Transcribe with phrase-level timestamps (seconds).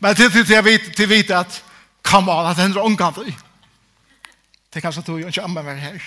[0.00, 1.64] Men til til jeg vet til vet at
[2.02, 3.34] come on att händer omgående.
[4.74, 6.00] Det kanskje tog jo ikke amma mer her.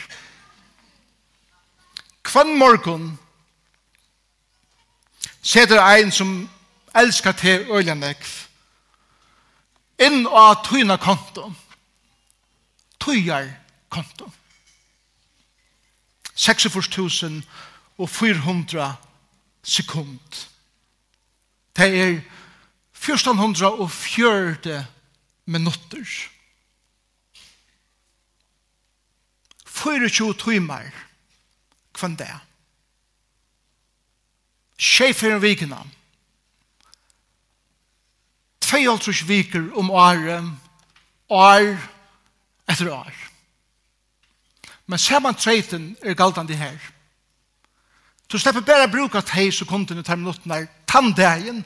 [2.24, 3.20] Kvann morgon
[5.42, 6.50] Sætter ein som
[6.96, 8.48] elskar til øljanekv
[10.00, 11.54] inn av tøyna konto.
[13.00, 13.48] Tøyar
[13.90, 14.32] konto.
[16.36, 18.92] 46.400
[19.64, 20.48] sekund.
[21.76, 22.22] Det er
[23.00, 24.86] 1440
[25.46, 26.30] minutter.
[29.66, 30.92] 24 timer
[31.96, 32.34] kvann det.
[34.80, 35.80] Sjefer en vikene.
[38.70, 40.46] 52 viker om året,
[41.30, 41.78] år
[42.70, 43.14] etter år.
[44.86, 46.78] Men ser man treiten er galtande her.
[48.30, 51.64] Du slipper bare bruka teg sekunderna i terminotten her, tanddagen,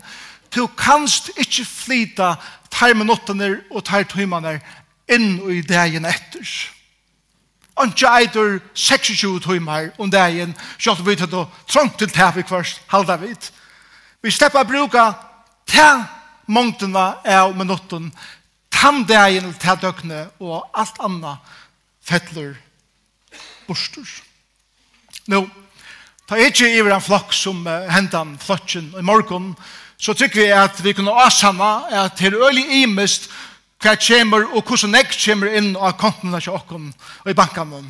[0.53, 2.35] Du kanst ikkje flyta
[2.73, 4.59] tar minuttene og tar timene
[5.11, 6.53] inn i dagen etter.
[7.81, 12.77] Anki eitur 26 timer om dagen, sjalt vi tar å trångt til det i kvart,
[12.87, 13.49] halda vid.
[14.21, 15.07] Vi slipper å bruka
[15.65, 15.87] te
[16.45, 18.11] mångtene av minutten,
[18.69, 21.57] tam dagen til te døgnet og alt annet
[22.03, 22.53] fettler
[23.65, 24.07] bostur.
[25.31, 25.45] Nå,
[26.27, 29.53] ta ikkje iver en flokk som uh, hentan flokken i morgon,
[30.03, 33.29] så tykker vi at vi kunne avsanna at det er øyelig imest
[33.83, 36.89] hva kommer og hvordan jeg kommer inn av kontene til åkken
[37.23, 37.83] og i bankene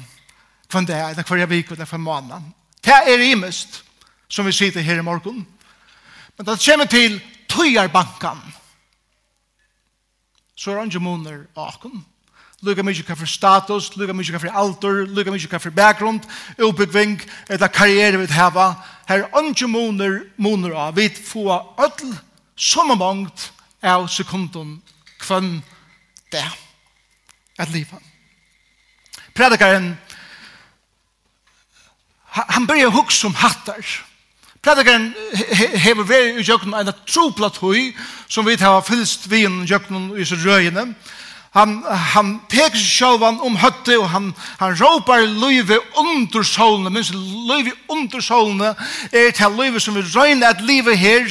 [0.69, 2.51] hva det er, eller jeg vik eller hver måned.
[2.81, 3.83] Det er imest
[4.27, 5.43] som vi sitter her i morgen.
[6.37, 8.53] Men det kommer til tøyer bankene
[10.55, 12.03] så er han ikke måneder av åkken
[12.63, 17.19] lukka mykje hva status, lukka mykje hva for alder, lukka mykje hva for bakgrund, utbyggving,
[17.49, 22.13] eller karriere vi hava, Her er ønske moner, moner av, vi få ødel
[22.55, 23.49] som mångt
[23.83, 24.77] av sekunden
[25.19, 25.57] kvann
[26.31, 26.45] det.
[27.59, 27.99] At livet.
[29.35, 29.97] Predikaren,
[32.25, 33.83] han börjar hugsa om hattar.
[34.63, 35.11] Predikaren
[35.75, 37.91] hever veri i jøkken en tropla tøy
[38.31, 40.93] som vi tar fylst vien jøkken i så røyene
[41.53, 47.75] han han tek sjálvan om høtte og han han ropar løyve under solene mens løyve
[47.93, 48.73] under solene
[49.11, 51.29] er til løyve som vi røyne at livet her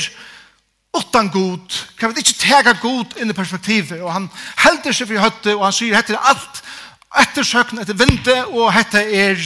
[0.99, 4.31] utan god kan vi ikke teka god inn i perspektivet og han
[4.63, 6.63] helder seg for høtte og han sier hette er alt
[7.25, 9.43] ettersøkn etter vinte og hette er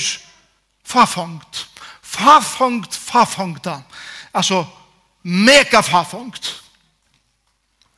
[0.87, 1.65] fafangt
[2.03, 3.81] fafangt fafangta
[4.33, 4.65] altså
[5.23, 6.55] mega fafangt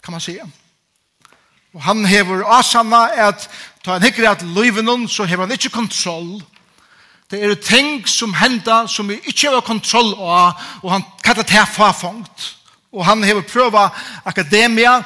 [0.09, 0.49] kan man säga.
[1.79, 3.45] Og han hever asanna at
[3.85, 6.41] ta han hikker at løyvenon så hever han ikke kontroll.
[7.31, 11.69] Det er ting som henda som vi ikke har kontroll av og han kallar det
[11.71, 12.49] fafangt.
[12.91, 13.93] Og han hever prøva
[14.27, 14.97] akademia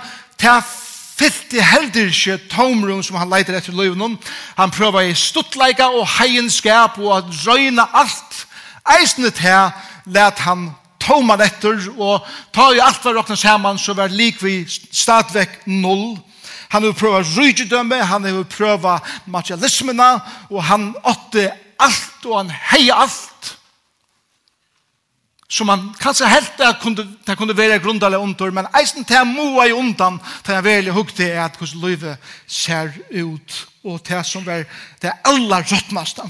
[0.41, 0.65] til
[1.19, 4.17] fyllt i helder ikke tomrum som han leiter etter løyvenon.
[4.57, 8.47] Han prøva i stuttleika og heienskap og at røyna alt
[8.97, 9.77] eisne til
[10.17, 10.71] let han
[11.03, 16.17] tomar etter og ta i alt var råkna saman så var lik vi stadvek null.
[16.73, 20.13] Han vil prøve rydgjødømme, han vil prøve materialismene,
[20.51, 23.51] og han åtte alt, og han heie alt.
[25.53, 29.35] Som han kanskje helt det kunne, det kunne være grundelig under, men eisen til han
[29.35, 34.25] må i undan, til han veldig hukte er at hvordan livet ser ut, og til
[34.25, 34.65] som er
[35.03, 36.25] det aller råttnaste.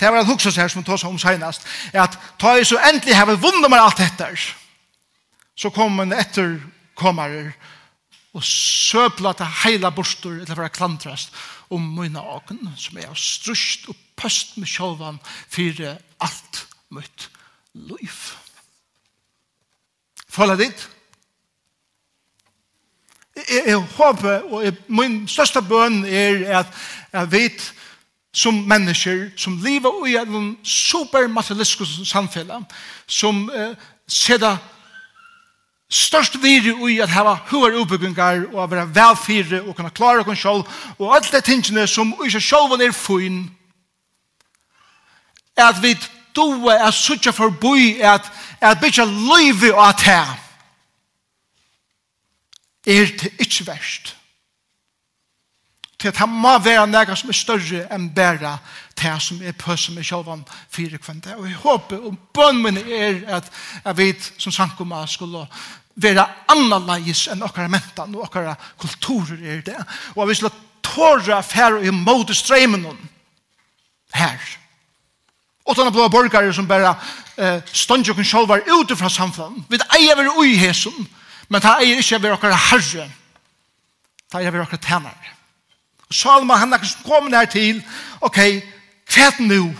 [0.00, 3.16] Det var en hukse seg som tås om senast, er at ta i så endelig
[3.16, 4.30] har vi vunnet med alt dette,
[5.58, 7.73] så kommer en etterkommerer, og
[8.34, 11.34] og søpla til heila bostur eller for å klantrast
[11.74, 15.20] om mine åken som er strust og pøst med sjåvan
[15.52, 15.84] for
[16.24, 16.64] alt
[16.94, 17.28] mitt
[17.74, 18.18] liv.
[20.34, 20.88] Føler ditt?
[23.34, 26.76] Jeg, jeg håper, og jeg, min største bøn er at
[27.12, 27.64] jeg vet
[28.34, 32.66] som mennesker som lever i en supermaterialistisk samfunn
[33.06, 33.74] som eh,
[34.10, 34.56] ser det
[35.94, 40.64] størst viri ui at hava huar uppbyggingar og at vera og kunna klara okkur sjálv
[40.98, 43.44] og alt det tingene som ui seg sjálvan er fyn
[45.56, 45.94] er at vi
[46.34, 50.34] doa er suttja forboi er at, at bytja løyvi og at her
[52.86, 54.16] er det ikkje verst.
[55.98, 58.58] Til at han må være nega som er større enn bæra
[58.98, 62.76] til som er pøs som er sjálvan fyrir kvende og jeg håper og bønn min
[62.82, 63.48] er at
[63.84, 65.46] jeg vet som sankumma skulle
[65.94, 69.78] vera annerledes enn okkara mentan og okkara kulturer er det.
[70.16, 72.86] Og vi skulle tåra færre i mode streimen
[74.14, 74.40] her.
[75.64, 76.92] Og sånne blå borgare som bare
[77.40, 79.64] eh, stånd jo kun sjolvar ute fra samfunnet.
[79.70, 81.06] Vi eier vi ui hesum,
[81.48, 83.06] men det eier ikke vi okkara herre.
[84.28, 85.32] Det eier vi okkara tænare.
[86.10, 87.80] Og Salma, han er som kom her til,
[88.20, 88.38] ok,
[89.08, 89.72] kvæt nu,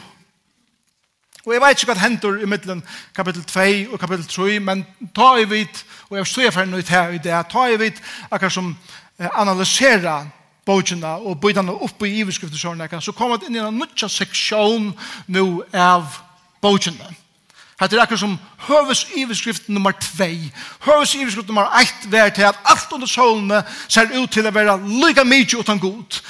[1.45, 2.81] Og jeg vet ikke hva hender i middelen
[3.17, 4.85] kapittel 2 og kapittel 3, men
[5.17, 8.01] ta i vidt, og jeg stod for noe her i det, ta i vidt
[8.31, 8.71] akkurat som
[9.19, 10.23] analysera
[10.65, 14.95] bøkene og bøydene opp i iverskriftesjørene, så kommer det inn i en nødja seksjon
[15.29, 15.45] nå
[15.77, 16.17] av
[16.65, 17.13] bøkene.
[17.81, 18.39] Hette er akkurat som
[18.69, 20.29] høves iverskrift nummer 2.
[20.87, 24.79] Høves iverskrift nummer 1 vær til at alt under solene ser ut til å være
[24.81, 26.21] lyga mykje utan god.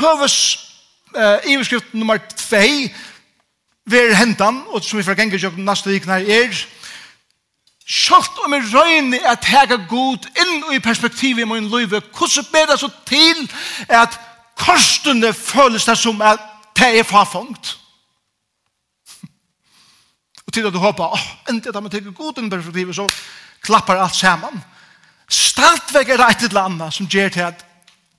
[0.00, 0.38] Høves
[1.46, 2.88] iverskrift nummer 2
[3.90, 6.52] ver hentan, og som vi får ganga jo nasta vikna er,
[7.88, 12.66] Sjalt om jeg røyne at hega god inn i perspektivet i min liv, hvordan ber
[12.68, 13.46] det så til
[13.88, 14.18] at
[14.60, 16.42] korsene føles det som at
[16.76, 17.78] det er farfangt?
[20.46, 22.96] Og til at du håper, åh, oh, endelig at man tenker god inn i perspektivet,
[22.96, 23.08] så
[23.64, 24.60] klappar alt saman.
[25.28, 27.64] Stadvek er et eller annet som gjør til at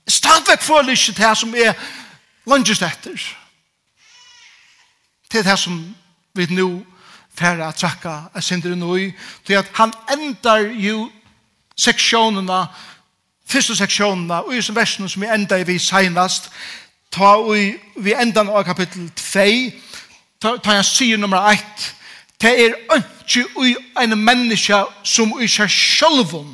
[0.09, 1.77] stadvek føles ikke det som er
[2.49, 3.21] langest etter
[5.29, 5.95] til det som
[6.33, 6.69] vi nå
[7.39, 9.11] færre at trakka er sindri nå i,
[9.45, 11.09] til at han endar jo
[11.77, 12.65] seksjonene,
[13.47, 16.49] første seksjonene, og i som versene som vi enda i vi seinast,
[17.11, 17.55] ta og
[17.95, 19.45] vi endan av kapittel 2,
[20.41, 21.87] ta, ta jeg sier nummer 1,
[22.41, 26.53] det er ikke ui en menneske som i seg sjølven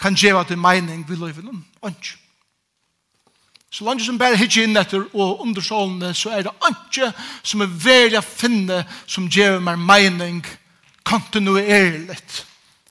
[0.00, 2.16] kan gjøre til mening vi løyven, ikke.
[3.70, 7.12] Så langt som bare hittir inn etter og undersålende, så er det ikke
[7.46, 10.40] som er veldig å finne som gjør meg mening
[11.06, 12.40] kontinuerligt.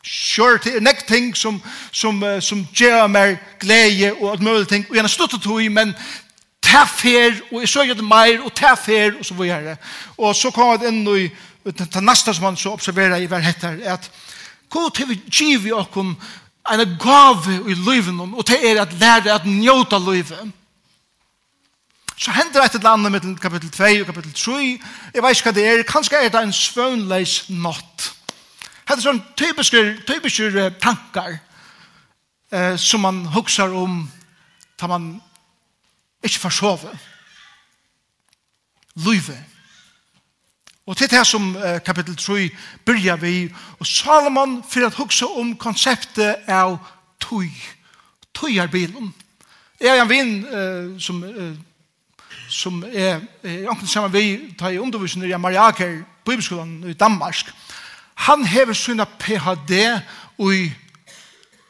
[0.08, 1.58] Sure, det er nek ting som,
[1.92, 5.92] som, som gjør meg glede og alt mulig ting, og gjerne stuttet tog, men
[6.64, 9.76] ta fer, og jeg søker det mer, og ta fer, og så det.
[10.18, 11.28] Og så kom det inn i
[11.66, 14.08] det neste som han så observerer i hver heter, at
[14.70, 19.46] god til vi giver oss en gave i livet, og det er at lære at
[19.46, 20.56] njøte livet.
[22.20, 24.80] Så hender et eller annet mellom kapittel 2 og kapittel 3.
[25.14, 25.84] Jeg vet ikke hva det er.
[25.88, 28.10] Kanskje er det en svønleis natt.
[28.90, 31.38] er sånn typiske, typiske tankar
[32.52, 34.02] eh, som man hukser om
[34.82, 35.06] da man
[36.24, 36.92] ikke får sove.
[39.06, 39.38] Løyve.
[40.92, 42.50] Og til det som eh, kapittel 3
[42.86, 43.48] byrjar vi.
[43.80, 46.76] Og Salomon for at hugsa om konseptet av
[47.24, 47.48] tøy.
[48.36, 49.14] Tøyarbilen.
[49.80, 51.56] Jeg er en vinn eh, som eh,
[52.50, 57.52] som er anken saman vi tar i undervisning i Mariaker Bibelskolan i Danmark.
[58.16, 60.02] Han hever sina PhD
[60.40, 60.72] i.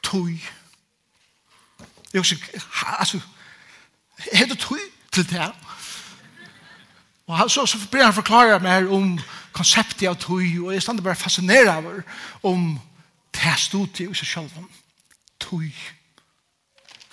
[0.04, 0.40] Tøy
[2.14, 2.36] jeg også
[3.00, 3.20] altså
[4.32, 4.80] er det tøy
[5.12, 5.52] til det
[7.28, 9.20] og han, så, så blir han forklare mer om
[9.52, 12.02] konseptet av tøy og jeg stander bare fascineret over
[12.44, 12.80] om
[13.34, 14.14] det her studiet i.
[14.14, 14.50] Seg selv
[15.40, 15.70] tøy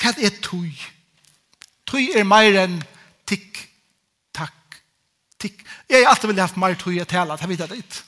[0.00, 0.72] hva er tøy
[1.86, 2.80] tøy er mer enn
[3.26, 3.62] tikk,
[4.34, 4.80] takk,
[5.38, 5.64] tikk.
[5.90, 8.02] Jeg har alltid vilja haft mer tøy å tale, det vet jeg litt.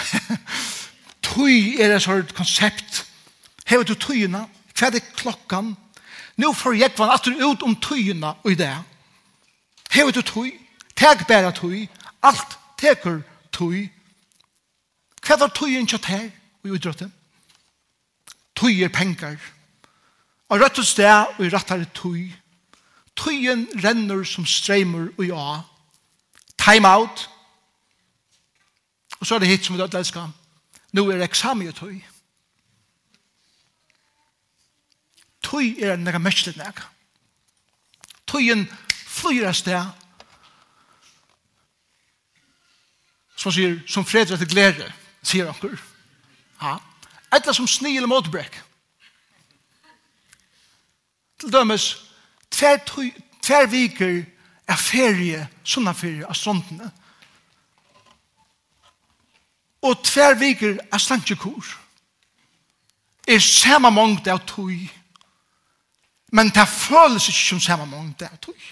[1.30, 3.04] Tøy er et sånt konsept.
[3.68, 4.46] Hever du tøyene?
[4.74, 5.74] Hva er det klokkan?
[6.40, 8.72] Nå får jeg vann at du ut om tøyene og i det.
[9.94, 10.50] Hever du tøy?
[10.98, 11.86] Teg bæra tøy.
[12.26, 13.22] Alt teker
[13.54, 13.86] tøy.
[15.20, 17.10] Hva er tøyen kjøtt her og i utdrøttet?
[18.58, 19.38] Tøy er penger.
[20.50, 22.26] Og rett og sted og i rettare tøy.
[22.26, 22.49] Tøy
[23.20, 25.60] tøyen renner som streimer og ja.
[26.58, 27.30] Time out.
[29.20, 30.28] Og så er det hit som vi dødt elsker.
[30.92, 32.00] Nå er eksamen i tøy.
[35.44, 36.88] Tøy er en nega mestlet nega.
[38.26, 38.66] Tøyen
[39.06, 39.96] flyr av sted.
[43.40, 44.90] Som sier, som fredret til glede,
[45.22, 45.76] sier anker.
[46.60, 46.76] Ja.
[47.32, 48.58] Etla som sni eller motbrekk.
[51.40, 51.94] Til dømes,
[52.60, 52.80] tver
[53.42, 54.24] tver viker
[54.68, 56.90] er ferie, sånne ferie av ståndene.
[59.80, 61.70] Og tver viker er slankekor.
[63.28, 64.74] Er samme mångd av tog.
[66.30, 68.68] Men det føles ikke som samme mångd av tog.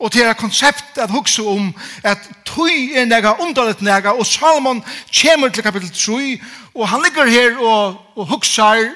[0.00, 1.68] Og det er konsept at hukse om
[2.08, 4.80] at tøy er nega underlet nega, og Salomon
[5.12, 6.40] kommer til kapittel 3,
[6.74, 8.94] og han ligger her og, og hukser,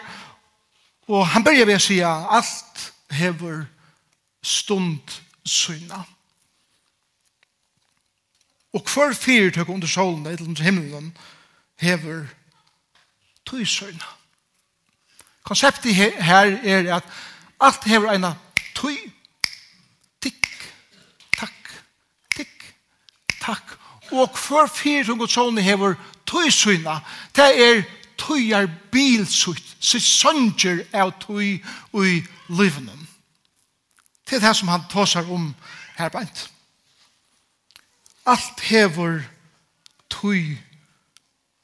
[1.09, 3.65] og han begynner ved å si alt hever
[4.43, 6.03] stund syna.
[8.73, 11.17] Og hver fyrtøk under solen, eller under himmelen,
[11.77, 12.27] hever
[13.47, 14.05] tøysyna.
[15.45, 17.05] Konseptet her er at
[17.61, 18.35] alt hever eina
[18.75, 18.97] tøy,
[20.23, 20.49] tikk,
[21.39, 21.71] takk,
[22.37, 22.75] tikk,
[23.41, 23.77] takk.
[24.13, 25.95] Og hver fyrtøk under solen hever
[26.27, 26.99] tøysyna.
[27.37, 27.83] Det er
[28.19, 32.15] tøyar bilsyt sitt sønger av tog i
[32.49, 32.97] livene.
[34.25, 35.51] Det er det som han tåsar om
[35.99, 36.49] her beint.
[38.27, 39.21] Alt hever
[40.09, 40.57] tog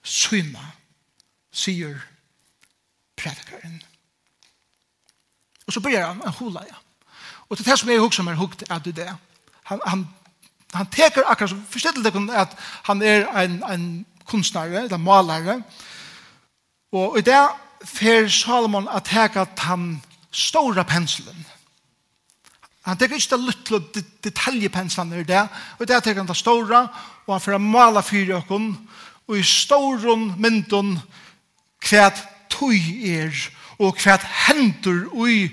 [0.05, 0.67] syna,
[1.53, 1.97] sier
[3.17, 3.81] predikaren.
[5.67, 6.77] Og så begynner han, han hula, ja.
[7.49, 9.09] Og til det som jeg husker meg hukt er det det.
[9.71, 10.05] Han, han,
[10.75, 15.63] han teker akkurat som, forstår det at han er en, en kunstnare, eller malare,
[16.93, 17.49] og i det
[17.85, 20.01] fer Salomon at teka tan
[20.33, 21.47] stora penselen.
[22.89, 23.81] Han teker ikke det lytle
[24.25, 25.43] detaljepenselen i det,
[25.79, 26.87] og det teker han det stora,
[27.27, 28.73] og han fer a mala fyrir okkon,
[29.29, 30.97] og i storon myndon
[31.85, 33.35] kvæt tøy er,
[33.79, 35.51] og kvæt hendur ui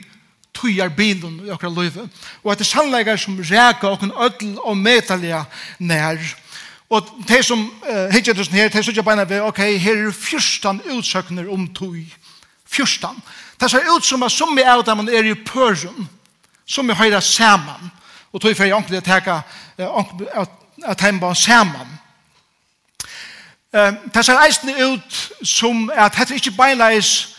[0.58, 2.08] tøyar bilen i okra løyve.
[2.44, 5.44] Og at det sannleikar som reka okkon ødel og metalia
[5.80, 6.47] nær, og
[6.89, 10.12] Og de som uh, hittir tusen her, de som ikke beina ved, ok, her er
[10.12, 11.98] fyrstan utsøkner om tog.
[12.65, 13.20] Fyrstan.
[13.60, 16.08] Det ser ut som at som vi er dem er i pørum,
[16.65, 17.91] som vi høyra saman.
[18.34, 19.41] Og tog for jeg ordentlig å teka,
[20.88, 21.98] at heimba saman.
[24.13, 27.38] Det ser eisne ut som at dette ikke beinleis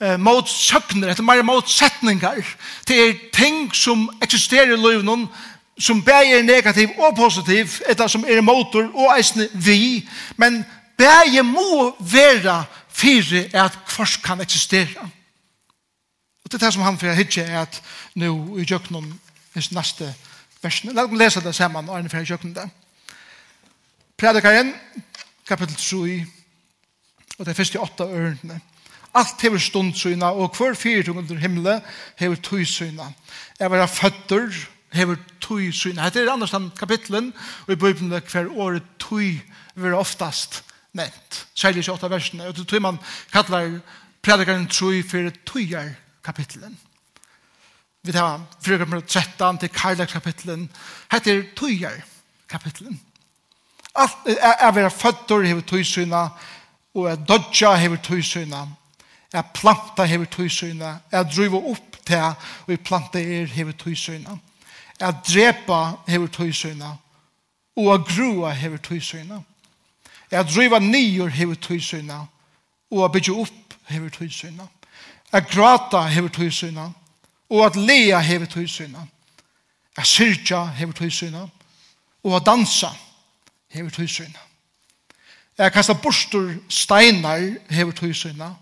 [0.00, 2.40] eh, mot søkner, etter mer mot setningar.
[2.88, 5.28] Det er ting som eksisterer i løvnen,
[5.78, 10.64] som bæg er negativ og positiv, etter som er motor og eisne vi, men
[10.98, 15.08] bæg må være fire at kvars kan eksistera.
[16.44, 17.82] Og det er det som han fyrir hitje er at
[18.14, 19.20] nu i jøknum
[19.54, 20.14] hans neste
[20.62, 20.92] versen.
[20.94, 22.68] La oss lese det saman, Arne fyrir jøknum det.
[24.18, 24.74] Predikaren,
[25.48, 26.26] kapitel 3,
[27.38, 28.60] og det er første åtta ørene.
[29.14, 31.80] Alt hever stundsyna, og hver fyrtung under himle
[32.18, 33.10] hever tøysyna.
[33.60, 34.50] Jeg var føtter,
[34.94, 35.98] hever tui syn.
[35.98, 37.32] Hette er annars den kapitlen,
[37.66, 39.42] og i Bibelen hver året tui
[39.74, 40.62] vil oftast
[40.94, 41.46] nevnt.
[41.54, 42.48] Særlig i 28 versene.
[42.48, 42.98] Og tui man
[43.32, 43.80] kallar
[44.22, 46.78] predikaren tui for tuiar kapitlen.
[48.04, 50.68] Vi tar fyrir kapitlen 13 til karlak kapitlen.
[51.12, 52.00] Hette er tuiar
[52.48, 53.00] kapitlen.
[53.94, 56.28] Alt er vera føtter hever tui syna,
[56.94, 58.64] og er dodja hever tui syna,
[59.34, 62.22] er planta hever tui syna, er driva opp til
[62.66, 64.34] og er planta er hever tui syna
[65.00, 66.96] at drepa hever tøysøyna,
[67.76, 69.40] og at grua hever tøysøyna.
[70.30, 72.26] At driva nyer hever tøysøyna,
[72.90, 74.66] og at bytja opp hever tøysøyna.
[75.32, 76.90] At grata hever tøysøyna,
[77.50, 79.06] og at lea hever tøysøyna.
[79.96, 81.46] At syrja hever tøysøyna,
[82.24, 82.88] og at dansa
[83.68, 84.38] hever tøysøyna.
[85.58, 88.54] At kasta bostur steinar hever tøysøyna,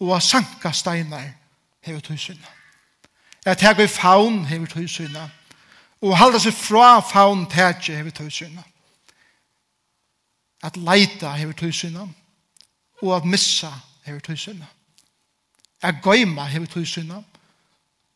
[0.00, 1.24] og at sanka steinar
[1.80, 2.46] hever tøysøyna.
[3.46, 5.30] At hega i faun hever tøysøyna,
[6.02, 8.62] og halda seg fra faun tætje hever tøysyna.
[10.62, 12.06] At leita hever tøysyna,
[13.02, 13.70] og at missa
[14.06, 14.66] hever tøysyna.
[15.82, 17.22] At gøyma hever tøysyna,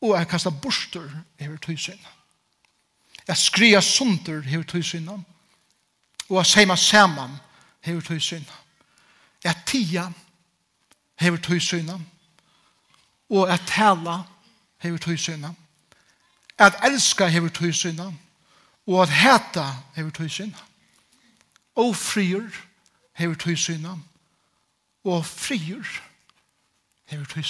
[0.03, 2.11] og at kasta borster hever tøysynna.
[3.27, 5.19] At skria sunder hever tøysynna,
[6.29, 7.39] og at seima saman
[7.81, 8.55] hever tøysynna.
[9.45, 10.11] At tia
[11.21, 11.99] hever tøysynna,
[13.31, 14.23] og at tala
[14.79, 15.55] hever tøysynna
[16.59, 17.73] at elska hever tøy
[18.87, 20.59] og at heta hever tøy syna.
[21.75, 22.51] Og frier
[23.15, 23.97] hever tøy syna,
[25.05, 26.01] og frier
[27.07, 27.43] hever tøy.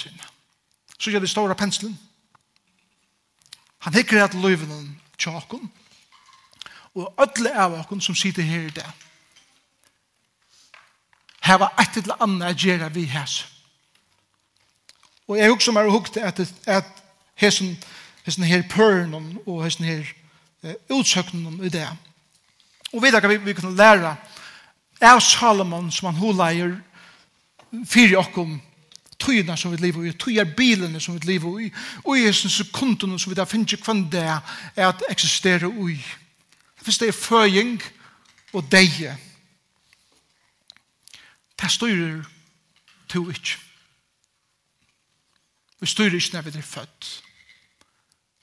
[0.99, 1.99] Så gjør det store penslen.
[3.79, 5.73] Han hikker at løyvenen tjakken,
[6.95, 8.87] og ødle av okken som sitter her i det.
[11.43, 13.47] Her var et eller annet at vi hæs.
[15.29, 16.85] Og jeg husker meg og hukte at, at
[17.35, 17.77] hæsen,
[18.27, 19.15] hesten her pøren
[19.47, 20.05] og hesten her
[20.63, 21.89] eh, utsøknen i det.
[22.93, 24.17] Og vi kan vi, vi kan lære
[25.01, 26.77] av Salomon som han holeier
[27.87, 28.61] fire okkom
[29.19, 31.69] tøyene som vi lever i, tøyer bilene som vi lever i,
[32.05, 35.99] og i hesten sekundene som vi da finner ikke hvem det er at eksisterer i.
[36.85, 37.83] Hvis Det er føying
[38.53, 39.17] og deie.
[41.61, 42.23] Det styrer
[43.09, 43.59] to ikke.
[45.81, 47.23] Vi styrer ikke når vi er født.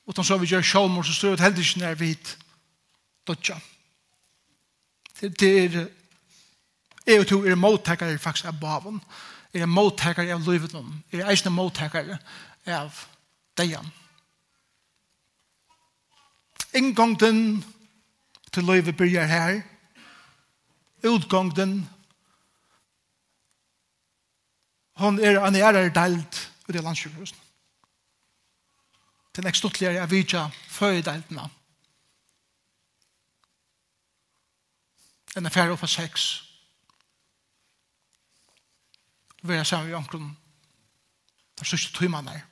[0.05, 2.37] Og så vi gjør sjålmord, så står det heller ikke når vi vidt
[3.27, 3.55] Dødja.
[5.21, 5.87] Det er,
[7.07, 8.99] jeg og to er mottakere faktisk av baven,
[9.53, 12.17] er mottakere av livet noen, er eisne mottakere
[12.67, 12.97] av
[13.57, 13.87] deian.
[16.75, 17.63] Inngångden
[18.51, 19.61] til livet byrjar her,
[21.07, 21.77] utgångden,
[24.99, 27.42] hon er en ærer delt ut i landsjukhusen
[29.33, 31.49] til nekst utligere jeg vidja føydeltene.
[35.37, 36.43] En affære oppa sex.
[39.57, 40.37] er sammen med onkron.
[41.55, 42.45] Det er sørste tøymann her.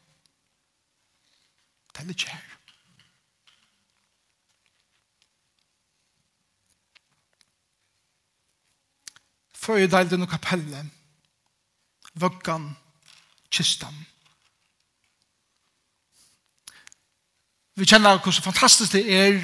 [1.94, 2.48] Det er litt her.
[9.53, 10.90] Føydeltene og kapellet.
[12.14, 12.74] Vøkkan.
[13.51, 13.94] Kistan.
[13.94, 14.08] Kistan
[17.75, 19.40] Vi kjenner hvor fantastisk det er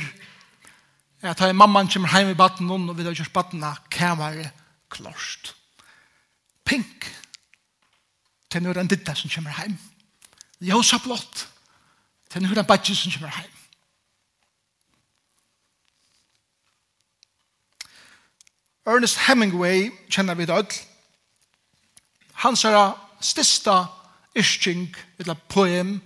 [1.21, 4.51] at her mamman kommer hjem i baden og vi har gjort baden av kæmere
[4.89, 5.55] klart.
[6.65, 7.07] Pink.
[8.51, 9.77] Til nå er en ditta som kommer hjem.
[10.59, 11.47] Ljosa blått.
[12.29, 13.53] Til nå er en badge som kommer hjem.
[18.87, 20.77] Ernest Hemingway kjenner vi det alt.
[22.43, 23.85] Hans er stista
[24.35, 25.97] isching, eller poem,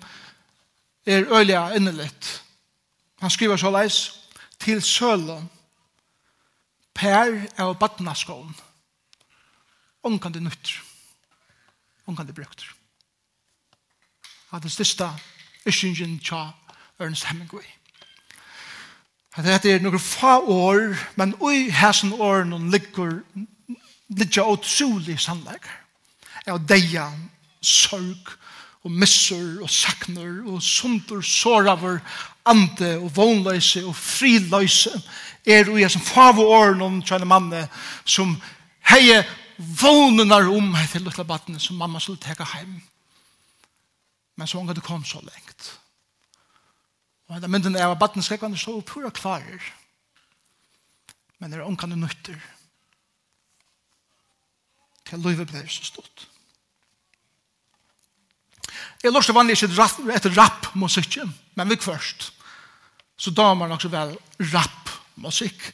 [1.05, 2.43] er øyla innelitt.
[3.21, 4.17] Han skriver så leis,
[4.59, 5.49] til sølen,
[6.93, 8.55] per av badnaskån,
[10.03, 10.73] omkant det nytt,
[12.05, 12.65] omkant det brukt.
[14.51, 15.07] At det største
[15.65, 16.51] ischingen tja
[16.99, 17.65] Ernest Hemingway.
[19.37, 23.21] At dette er noen fa år, men ui hæsen åren ligger
[24.17, 25.71] ligger utrolig sannlegger.
[26.45, 27.07] Jeg deia
[27.61, 28.33] sorg
[28.81, 31.99] og missur og sakner og sundur såraver
[32.49, 34.93] ande og vånløse og friløse
[35.45, 37.67] er og jeg som favo åren om tjene manne
[38.05, 38.33] som
[38.89, 39.21] heie
[39.57, 42.81] vånenar om hei til lukla battene som mamma skulle teka heim.
[44.35, 45.77] Men så unga det kom så lengt
[47.31, 49.61] og da mynden er av battene skrekk så pura klarer
[51.39, 52.41] men er unga det nytter
[55.07, 56.30] til løyve blei så stått
[59.03, 62.31] Jeg lort vanlig ikke etter rap-musikken, men vi først.
[63.17, 64.15] Så da man også vel
[64.53, 65.73] rap-musikk.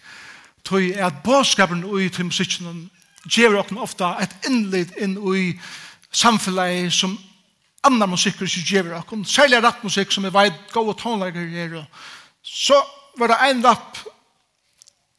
[0.67, 2.89] Tøy er at bådskapen ui til musikken
[3.27, 5.53] gjør dere ofte et innlitt inn ui
[6.11, 7.15] samfunnet som
[7.87, 9.23] annan musikk ikke gjør dere.
[9.25, 11.85] Særlig rap-musikk som er veit gode tonelager er.
[12.43, 12.79] Så
[13.17, 13.97] var det en rap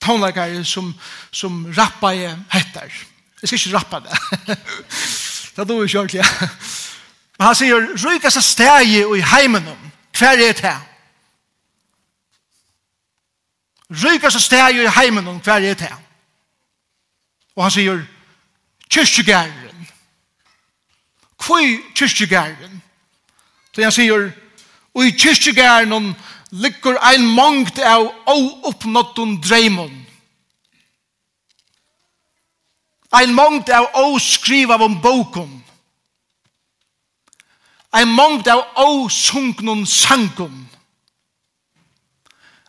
[0.04, 0.92] tonelager som,
[1.30, 2.12] som rappa
[2.52, 2.92] heter.
[3.42, 4.18] Jeg skal ikke rappa det.
[5.54, 6.24] det er du ikke ordentlig.
[7.38, 10.74] Men han sier, rykast av steg og i heimen om, hver er det?
[14.02, 15.92] Rykast av steg og i heimen om, hver er det?
[17.54, 18.02] Og han sier,
[18.90, 19.86] kyrkjegæren.
[21.38, 22.82] Kvøy kyrkjegæren.
[23.74, 24.30] Så han sier,
[24.94, 26.10] og i kyrkjegæren om,
[26.50, 29.94] ligger ein mangt av åoppnåttun dreimon.
[33.14, 35.52] Ein mangt av åskriv av om bokum.
[37.90, 40.68] Ein mongd av åsungnon sangon.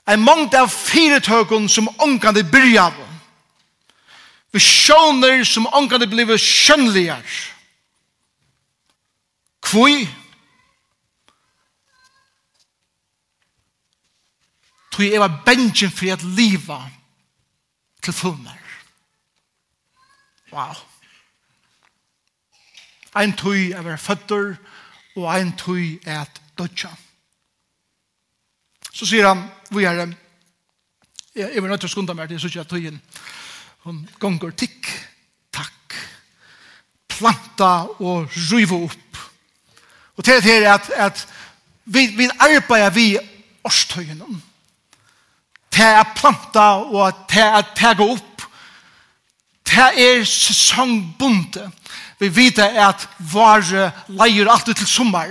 [0.06, 3.06] Ein mongd av fyretøkon som ångande byrja av.
[4.52, 7.26] Visjoner som ångande blive skjønligar.
[9.62, 10.08] Kvoi?
[14.96, 16.80] Tui eva bengen fri at liva
[18.02, 18.58] til fullmer.
[20.52, 20.74] Wow.
[23.14, 24.56] Ein tui er vera føtter,
[25.16, 26.92] og ein tøy at dødja.
[28.94, 30.06] Så sier han, vi er,
[31.36, 33.00] jeg vil nødt til å skunda meg til, så sier at tøyen,
[33.86, 34.90] hun gonger tikk,
[35.56, 35.96] takk,
[37.08, 37.72] planta
[38.04, 39.22] og ryva opp.
[40.20, 41.28] Og til det her at, at
[41.86, 43.14] vi, vi arbeider vi
[43.64, 44.28] årstøyene.
[45.72, 48.44] Til å planta og til å tega opp.
[49.70, 51.79] Til er sesongbundet.
[52.20, 55.30] Vi vet at vare leier alltid til sommer.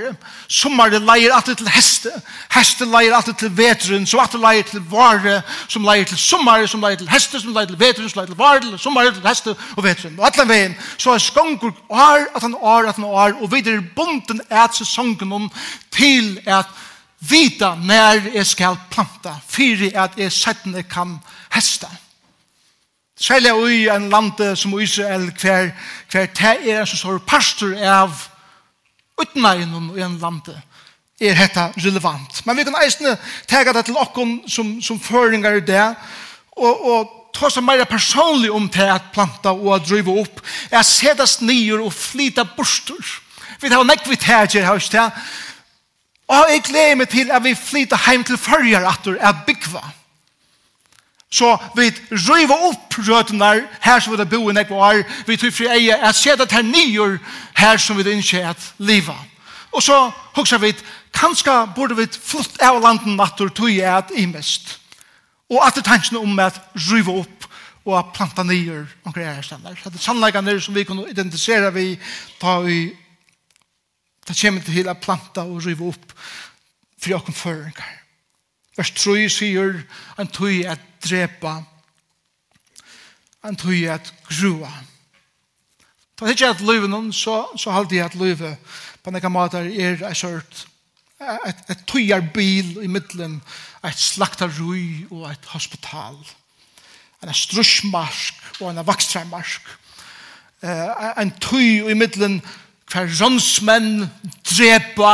[0.49, 2.13] Sommer leier alltid til heste.
[2.55, 4.07] Heste leier alltid til vetren.
[4.09, 7.69] Så alltid leier til vare som leier til sommer, som leier til heste, som leier
[7.69, 10.17] til vetren, som leier til vare, til sommar, til heste og vetren.
[10.17, 13.61] Og alle veien så er skongur år, at han år, at han år, og vi
[13.69, 15.53] er bonden et sesongen om
[15.93, 16.73] til at
[17.21, 21.19] vita når jeg skal planta, fyrir at jeg settene kan
[21.53, 21.85] heste.
[21.85, 22.08] Heste
[23.21, 25.71] Særlig i en land som Israel, hver,
[26.11, 28.15] hver det er som står pastor av
[29.19, 30.53] utenveien i en land,
[31.21, 32.43] er dette relevant.
[32.47, 33.17] Men vi kan eisne
[33.51, 35.87] tega det til okken som, som føringar i det,
[36.55, 40.81] og, og ta seg mer personlig om det at planta og at drive opp, er
[40.81, 43.03] at sedas nyer og flyta borster.
[43.59, 45.11] Vi tar nekk vi tæger, har ikke det.
[46.29, 49.83] Og jeg gleder meg til at vi flyta heim til førjar at du er byggva.
[51.31, 53.51] Så vi røyva opp røtene
[53.85, 57.19] her som vi har boet nekva år, vi tror fri eie at det her nyer
[57.59, 59.17] her som vi da innskje at liva.
[59.73, 60.73] Og så hugsa vi,
[61.13, 64.79] kanskje burde vi flutt av landen natur tog jeg at imest.
[65.53, 66.57] Og at det tanken om at
[66.89, 67.49] røyva opp
[67.85, 69.77] og at planta nyer omkring her stender.
[69.77, 71.99] Så det er sannleggene som vi kan identisere vi
[72.41, 72.89] ta i
[74.29, 76.13] det kommer til å planta og røyva opp
[77.01, 77.98] for åkken føringar.
[78.79, 79.81] Vers 3 sier
[80.19, 81.59] en tøy at drepa,
[83.45, 84.71] en tøy at grua.
[86.19, 88.57] Ta ikke at løyven noen, så, så halte jeg at løyve
[89.03, 90.67] på nekka måter er et sørt
[91.19, 93.41] et, et tøyar bil i middelen,
[93.87, 96.17] et slaktarui og et hospital.
[97.23, 99.67] En strusmarsk og en vakstreimarsk.
[100.63, 102.41] Uh, en tøy i middelen
[102.91, 104.09] hver rønsmenn
[104.49, 105.13] drepa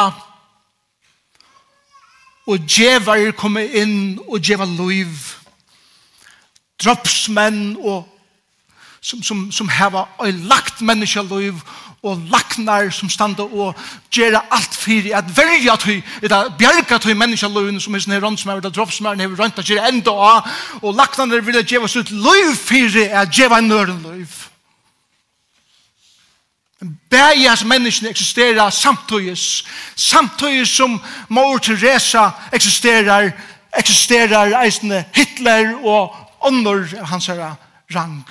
[2.47, 5.15] og djevar komme inn og djeva loiv.
[6.83, 8.05] Droppsmenn og
[9.05, 11.61] som, som, som heva og lagt menneska loiv
[12.05, 13.77] og laknar som standa og
[14.13, 18.41] gjera alt fyrir at verja tøy, eller bjarga tøy menneska loivene som er sånne rønt
[18.41, 20.13] som er det dropsmenn hever rønt gjera enda
[20.83, 24.54] og laknar vil djeva sutt loiv fyrir at gjeva nøren loiv.
[27.11, 29.65] Bæjas menneskene eksisterer samtøyes.
[29.97, 33.31] Samtøyes som Mor Teresa eksisterer,
[33.79, 37.55] eksisterer eisende Hitler og ånder hans herre
[37.95, 38.25] rang.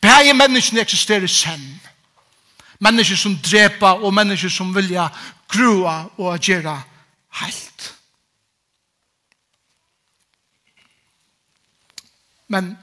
[0.00, 1.80] Bæje menneskene eksisterer sen.
[2.80, 5.08] Mennesker som drepa og mennesker som vilja
[5.48, 6.80] grua og agera
[7.40, 7.94] heilt.
[12.48, 12.78] Men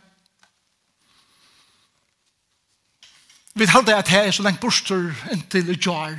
[3.58, 6.14] Vi halda at her er så lengt bostur inntil i jar.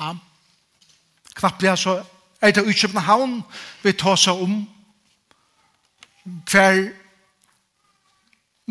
[0.00, 0.14] Ja.
[1.36, 1.98] Knapplega så
[2.40, 3.34] er det utkjøpende havn
[3.82, 4.54] vi tar seg om
[6.48, 6.80] hver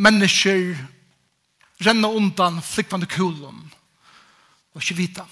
[0.02, 0.74] mennesker
[1.86, 3.62] renner undan flikvande kulon
[4.74, 5.28] og ikke vita.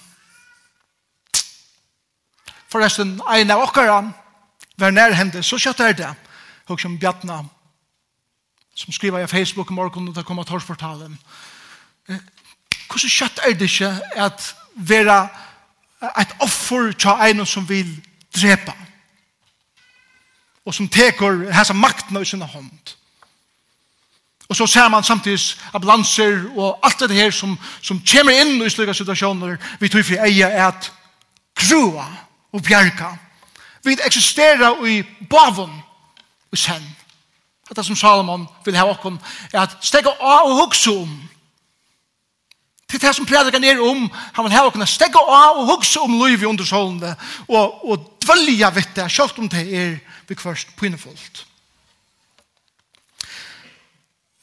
[2.69, 3.99] Forresten, en av okkara
[4.77, 6.13] var nærhende, så kjøtt er det.
[6.69, 7.41] Hør som Bjartna,
[8.75, 11.17] som skriver i Facebook i morgen, og det kommer torsportalen.
[11.17, 11.56] Ja
[12.07, 15.21] hvordan kjøtt er det ikke at være
[16.21, 17.89] et offer til en som vil
[18.35, 18.73] drepa?
[20.65, 22.95] Og som teker hessa makten i sin hånd
[24.49, 25.39] og så ser man samtidig
[25.73, 30.23] ambulanser og alt det her som, som kommer inn i slike situasjoner vi tror for
[30.23, 30.91] eie er at
[31.55, 32.05] grua
[32.53, 33.11] og bjerka
[33.83, 35.73] vi eksisterer i bavun
[36.51, 36.93] og sen
[37.75, 39.19] Det som Salomon vil ha okkom
[39.53, 41.09] er at stega av og hugsa om
[42.87, 46.05] Det er det som predikan er om, han vil hava kunne stegge av og hugsa
[46.05, 47.15] om liv i undersålende
[47.49, 51.43] og, og dvølja vitt det, selv om det er vi vikvarst pinefullt.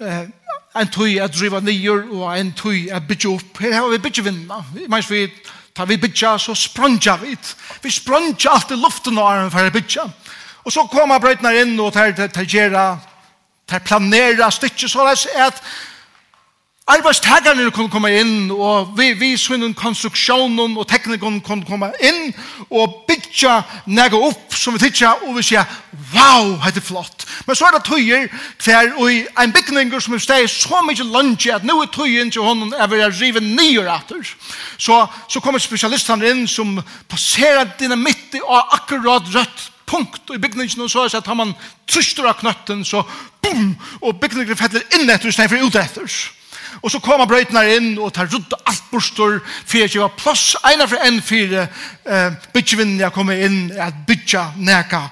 [0.00, 0.26] Uh,
[0.76, 3.61] en tøy er driva nyer og en tøy er bytja opp.
[3.62, 4.61] Her har vi bytja vinna.
[4.90, 5.28] Mens vi
[5.74, 7.37] tar vi bytja, så spranja vi.
[7.83, 10.04] Vi spranja alt i luften og armen for å bytja.
[10.64, 12.78] Og så kommer brøytna inn og tar, tar, tar,
[13.68, 15.61] tar planera stykket så det er at
[16.85, 22.35] Arbeidstagerne kunne komme inn, og vi, vi sunnen konstruksjonen og teknikon kunne komme inn,
[22.68, 23.55] og bytja
[23.88, 25.64] nega opp som vi tidsja, og vi sier,
[26.12, 27.25] wow, det er flott.
[27.47, 28.29] Men så er det tøyer,
[28.61, 32.44] hver og en bygninger som er steg så mye lunge, at nå er tøyen til
[32.44, 34.20] hånden er vi rive nye rater.
[34.77, 36.77] Så, så kommer spesialistene inn som
[37.09, 41.57] passerer dynamitt og akkurat rødt punkt i bygningen og så er det at man
[41.88, 43.07] tryster av knøtten så
[43.44, 46.09] boom og bygningen feller inn etter stedet for ut etter
[46.83, 50.87] Og så kommer brøytene inn og tar rudd alt bostor for jeg var plass ena
[50.91, 55.05] for en fire eh, bytjevinnene jeg kommer inn at bytja neka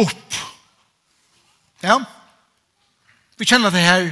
[0.00, 0.40] opp.
[1.84, 2.00] Ja.
[3.38, 4.10] Vi kjenner det her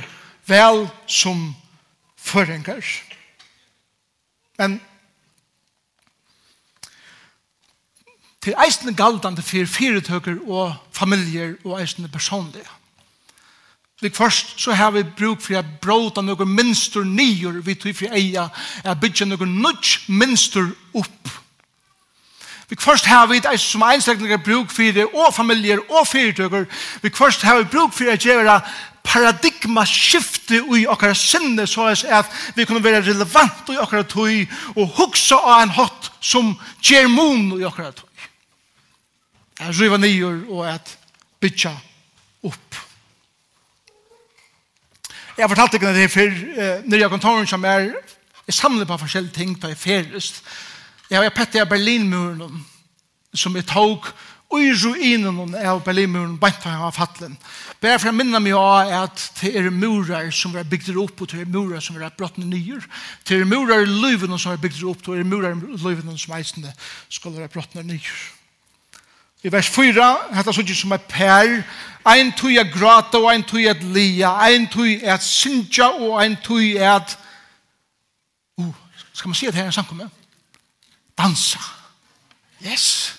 [0.51, 1.53] vel som
[2.19, 2.83] føringer.
[4.59, 4.81] Men
[8.43, 12.67] til eisende galdande for fyretøkker og familier og eisende personlige.
[14.03, 18.11] Vi først så har vi bruk for å bråta noen minster nyer vi tog for
[18.19, 18.49] eia,
[18.83, 21.31] at bygge noen nudge minster opp.
[22.73, 26.67] Vi først har vi det som einstakninger bruk for det, og familier og fyrtøkker.
[27.03, 28.59] Vi først har vi bruk for å gjøre
[29.07, 34.97] paradigma skifte i okkara sinne, så at vi kunne være relevant i okkara tøy, og
[34.99, 38.31] hugsa av en hatt som gjør mun i okkara tøy.
[39.61, 40.97] At riva nyer og at
[41.39, 41.77] bytja
[42.43, 42.89] opp.
[45.39, 47.93] Jeg fortalte ikke det før, eh, når jeg kontoren som er,
[48.47, 50.43] jeg samler på forskjellige ting, da jeg ferest.
[51.11, 52.61] Jeg har pettet av Berlinmuren,
[53.35, 54.11] som jeg tok,
[54.53, 57.39] og i ruinen av Berlinmuren, bare da jeg var fattelen.
[57.81, 61.33] Bare for å minne meg av at det er murer som er bygd opp, og
[61.33, 62.85] det er murer som er brottene nyer.
[63.25, 66.19] Det er murer i løyvene som er bygd opp, og det er murer i løyvene
[66.21, 66.77] som eisende
[67.09, 68.42] skulle være brottene nyer.
[69.45, 71.63] I vers 4, hetta suttje som er per,
[72.07, 76.37] ein tui er grata og ein tui er lia, ein tui er sinja og ein
[76.45, 77.03] tui er
[78.59, 78.75] uh,
[79.13, 80.11] skal man si at her er samkommet?
[81.19, 81.59] Dansa.
[82.63, 83.19] Yes.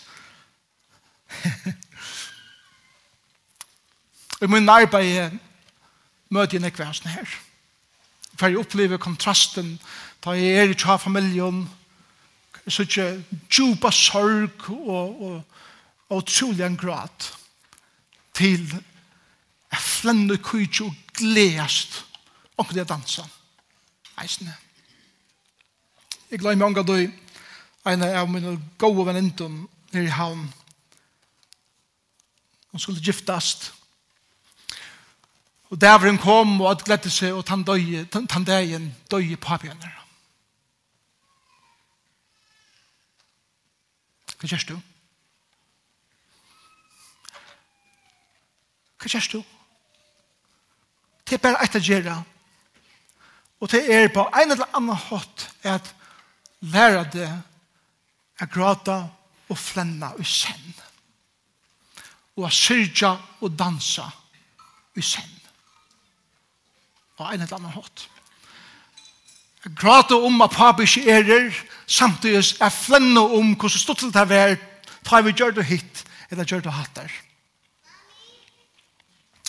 [4.41, 5.31] I min arbeid
[6.29, 7.27] møter jeg nekve hans her.
[8.39, 9.79] For jeg opplever kontrasten
[10.23, 11.69] da jeg er i tja familien,
[12.67, 15.43] så ikke djupa sorg og, og
[16.13, 17.32] og trolig en grad
[18.38, 18.67] til
[20.04, 22.04] flenne kujtje og gledest
[22.58, 23.26] om det dansa.
[24.21, 24.54] Eisne.
[26.30, 27.08] Jeg gleder meg omgå døy
[27.89, 30.45] en av mine gode venninten nere i havn.
[32.71, 33.71] Hun skulle giftast.
[35.73, 39.99] Og dæveren kom og at gledde seg og tann døye, tann døyen døye papjønner.
[44.38, 44.78] Hva kjørst du?
[44.78, 44.92] Hva
[49.03, 49.41] Hva kjærs du?
[51.27, 52.13] Det er bare eit å gjøre.
[53.59, 55.89] Og det er på en eller annen hatt at
[56.71, 57.27] lære det
[58.39, 58.95] å gråte
[59.51, 60.71] og flenne og kjenn.
[62.39, 63.11] Og å syrja
[63.43, 65.35] og danse og kjenn.
[67.19, 68.07] På en eller annen hatt.
[69.63, 74.23] Jeg Gråta om at papi ikke er der, samtidig er flenne om hvordan stått det
[74.23, 77.13] er vært, tar vi gjør det hit, eller gjør det hatt der.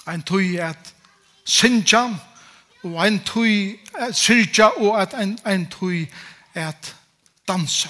[0.06, 0.94] Ein tøy at
[1.44, 2.08] sinja
[2.84, 6.04] og ein tøy at syrja, og at ein, ein tøy
[6.54, 6.94] at
[7.48, 7.88] dansa.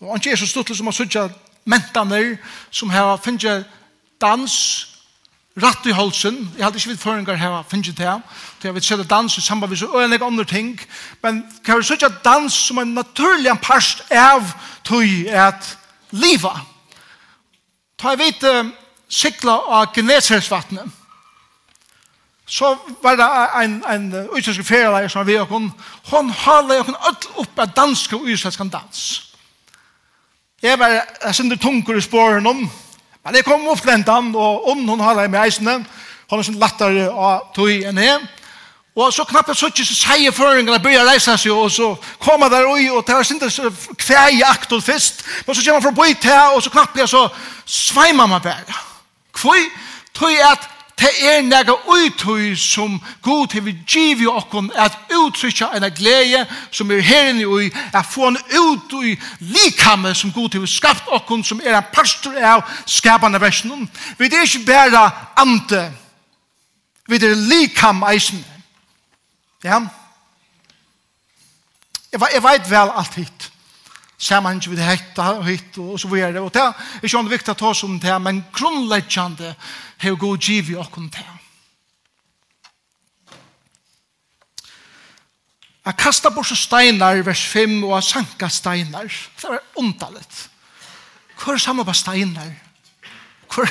[0.00, 1.28] Og han er så stuttelig som har syrja
[1.64, 2.36] mentaner
[2.70, 3.64] som har finnje
[4.20, 4.86] dans
[5.62, 6.54] ratt i halsen.
[6.56, 8.22] Jeg hadde ikke vidt føringar her finnje til ham.
[8.64, 10.80] Jeg vil sette dans i samband med så øyne andre ting.
[11.22, 14.52] Men kan vi sørge dans som en naturlig en parst av
[14.84, 15.78] tøy at
[16.10, 16.60] liva.
[17.98, 18.44] Ta jeg vet
[19.10, 20.86] sikla av Gnesersvattnet.
[22.46, 23.26] Så var det
[23.62, 25.72] en, en utländsk ferieleier som var ved åkken.
[26.10, 29.26] hun halde åkken alt opp av dansk og utsländsk dans.
[30.62, 30.88] Jeg var,
[31.24, 32.70] jeg sender tunker i spåren om,
[33.24, 35.84] men jeg kom opp til en dan, og om hun halde med eisene,
[36.30, 38.18] hun er sånn lattere av tog enn jeg,
[38.94, 42.50] Og så knappt så ikke så sier føringene begynner å reise seg, og så kommer
[42.50, 45.86] der ui, og det er ikke så kvei akt og fest, men så kommer man
[45.94, 47.28] forbi til, og så knappt jeg så
[47.64, 48.89] sveimer man bare.
[49.32, 49.62] Kvoi,
[50.14, 50.68] tøy at
[51.00, 56.90] te er nega uttøy som god til vi giv okkon at uttrykja en glede som
[56.92, 59.16] er herinne ui, at få en ut i
[60.14, 63.88] som god til vi skapt okkon som er en pastor av skapande versen.
[64.18, 65.92] Vi er ikke bæra ante,
[67.08, 68.44] vi er likham eisen.
[69.64, 69.80] Ja?
[72.12, 73.49] Jeg, jeg vet vel alt hit
[74.20, 76.42] sammanheng vid hetta og hitt og så videre.
[76.44, 79.54] Og det er ikke andre viktig å ta oss om det, men grunnleggjande
[80.04, 81.36] har god giv i åkken til.
[85.80, 89.08] Jeg kastet bort steinar, vers 5, og jeg sanka steinar.
[89.40, 90.48] Det var ondallet.
[91.40, 92.50] Hvor er samme på steinar?
[93.48, 93.70] Hvor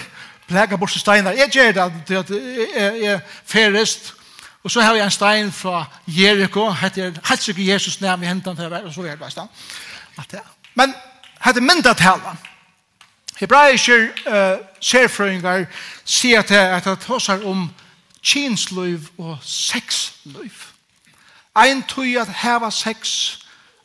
[0.50, 1.38] plega bort steinar?
[1.38, 4.16] Jeg gjør det til at jeg er ferest,
[4.64, 8.74] og så har jeg en stein fra Jericho, heter Hatsuk Jesus, nærmere hentan til å
[8.74, 9.40] være, og så videre, veist
[10.20, 10.44] alt det.
[10.76, 10.94] Men
[11.42, 12.36] hette mynda tala.
[13.40, 15.66] Hebraiske uh, serfrøyngar
[16.06, 17.70] sier til at det tåsar om
[18.24, 20.66] kinsløyv og sexløyv.
[21.56, 23.38] Ein tøy at heva sex,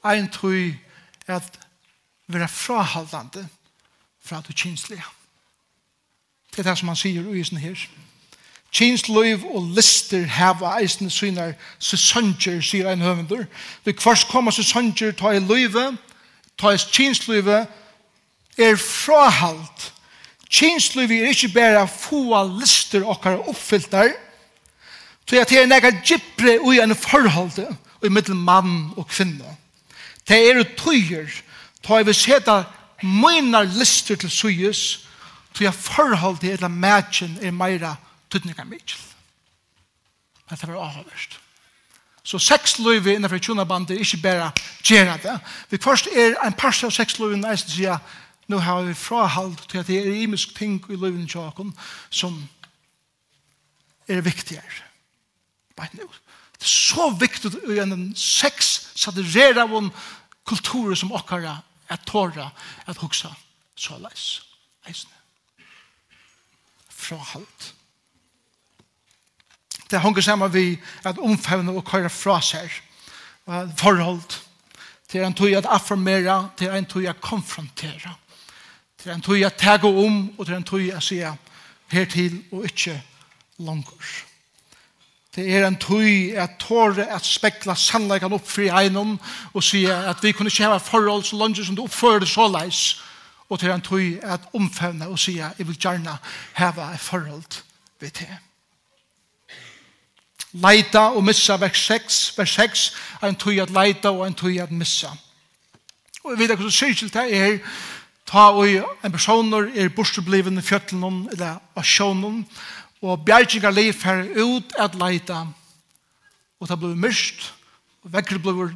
[0.05, 0.75] ein tøy
[1.27, 1.59] at
[2.27, 3.49] vera frahaldande
[4.25, 5.05] fra det kinslige.
[6.51, 7.79] Det er det som han sier i sin her.
[8.73, 13.45] Kinsløyv og lister heva eisne synar sesonger, sier ein høvendur.
[13.85, 15.97] Det kvars koma sesonger ta i løyve,
[16.59, 17.69] ta tais kinslivet
[18.59, 19.93] er frahalt.
[20.51, 24.13] Kinslivet er ikke bare få lister okkar oppfylltar,
[25.27, 27.65] så jeg tar er gypre ui en forhold
[28.05, 29.57] i middel mann og kvinne.
[30.29, 31.31] Det er tøyer,
[31.83, 32.65] ta se da
[33.03, 35.01] møynar lister til suyes,
[35.55, 37.97] så jeg forhold til at matchen er meira
[38.31, 38.99] tøtninga mittel.
[40.51, 41.41] Men det var avhåverst.
[42.25, 44.51] Så sexløyve innenfor tjonabandet er ikke bare
[44.85, 45.35] gjerne det.
[45.71, 47.99] Vi først er en par av sexløyve når jeg sier
[48.49, 51.73] nå har vi frahald til at det er imisk ting i løyven tjokken
[52.11, 52.37] som
[54.09, 54.85] er viktigere.
[55.77, 56.09] Bare nu,
[56.55, 59.91] Det er så viktig i en sex saturera av en
[60.47, 61.59] kultur som okkara
[61.89, 62.51] at tåra
[62.87, 63.35] at hugsa
[63.77, 64.43] så leis.
[64.87, 65.13] Eisne.
[66.89, 67.45] Frahald.
[67.45, 67.84] Frahald
[69.95, 72.73] det henger sammen vi at omfevne og køyre fra seg
[73.79, 74.41] forhold
[75.09, 78.15] til en tog at affirmera til en tog at konfrontera.
[78.99, 81.33] Til en tog at tega om og til en tog at sige
[81.93, 83.03] hertil og inte
[83.59, 84.25] langer
[85.35, 89.17] det er en tøy at tåre at spekla sannleikan opp fri egnom
[89.53, 93.03] og sige at vi kunne ikke hava forhold så langt som du oppfører så leis
[93.51, 96.19] og til en tøy at omfevne og sige jeg vil gjerne
[96.53, 97.63] hava et forhold
[98.01, 98.39] ved det
[100.55, 102.85] Leita og missa vers 6, vers 6
[103.21, 105.11] er en tøy at leita og en tøy at missa.
[106.23, 107.59] Og vi vet ikke hva som sier til det er
[108.25, 112.45] ta og en personer er bortblivende fjøtlen eller av sjånen
[113.05, 115.43] og bjergjengar liv her ut at leita
[116.61, 117.51] og det blir myrst
[118.05, 118.73] og vekker blir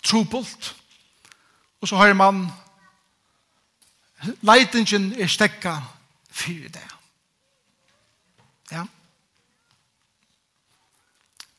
[0.00, 0.72] trupult
[1.82, 2.46] og så har man
[4.46, 5.76] leitingen er stekka
[6.30, 6.88] fyrir det.
[8.70, 8.86] Ja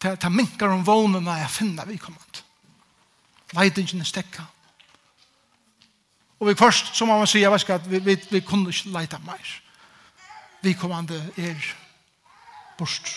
[0.04, 2.44] det, ta minkar om vånen när jeg finner vi kommande.
[3.54, 4.44] Leidingen er stekka.
[6.40, 9.20] Og vi først, så må man si, jeg at vi, vi, vi kunne ikke leida
[9.26, 9.62] mer.
[10.62, 11.76] Vi kommande er
[12.78, 13.14] bort.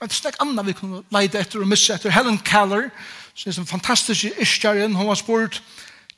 [0.00, 2.10] Men det er ikke anna vi kunne leide etter og misse etter.
[2.10, 2.88] Helen Keller,
[3.34, 5.62] som er en fantastisk iskjæren, hun har spurt,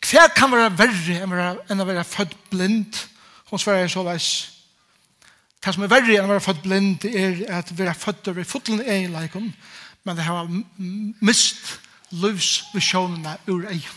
[0.08, 2.96] hva kan være verre enn å være født blind?
[3.50, 4.57] Hun svarer så leis,
[5.64, 8.46] Det som er verre enn å være født blind er at vi er født over
[8.46, 9.50] fotlen egenleikon,
[10.06, 10.46] men det har
[11.20, 11.78] mist
[12.14, 13.96] livsvisjonene ur egen.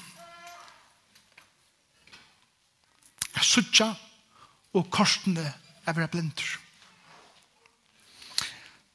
[3.36, 3.92] Jeg sutja
[4.74, 5.46] og korsene
[5.86, 6.50] er være blinder.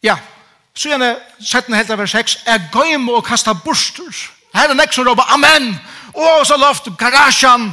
[0.02, 0.18] Ja,
[0.74, 4.10] så gjerne 17 helt av vers 6 er gøym og kasta borster.
[4.54, 5.72] Her er nek som råper amen
[6.16, 7.70] og så loft, garasjan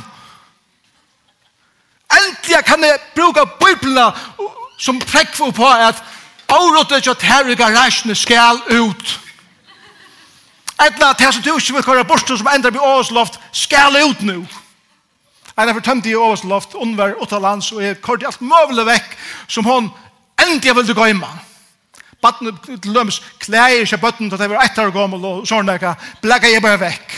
[2.14, 4.04] Endelig kan jeg bruke bøyblene
[4.84, 6.02] som prekv på at
[6.52, 9.20] avrådet at her i garasjen skal ut.
[10.84, 14.22] Etla at her som du ikke vil køre borsten som ender på Åsloft skal ut
[14.28, 14.42] nå.
[15.54, 19.12] Ein har fortømt i Åsloft, unnvær, uttalands, og er kort i alt møvelig vekk
[19.48, 19.92] som hon
[20.42, 21.30] endelig vil du gå imma.
[22.24, 25.94] Batten til løms klæger seg bøtten til at jeg var etter gammel og sånn der,
[26.24, 27.16] blekka jeg bare vekk.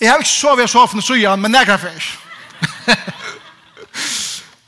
[0.00, 2.18] Jeg har ikke sovet i sofaen og søyan, men jeg først.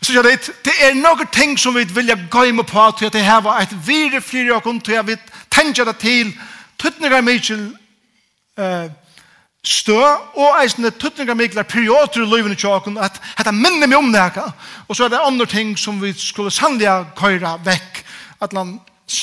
[0.02, 3.12] Så jag vet, det är några ting som vi vill gå in på till att
[3.12, 6.32] det här var ett vire fyra och ont jag vet tänka det till
[6.76, 7.76] tutningar Mitchell
[8.58, 8.90] eh
[9.64, 14.12] stå och eisne tutningar Mitchell perioder i livet i tjocken att detta minner mig om
[14.12, 14.52] det här.
[14.86, 18.04] Och så är det andra ting som vi skulle sannliga köra väck
[18.38, 18.80] att man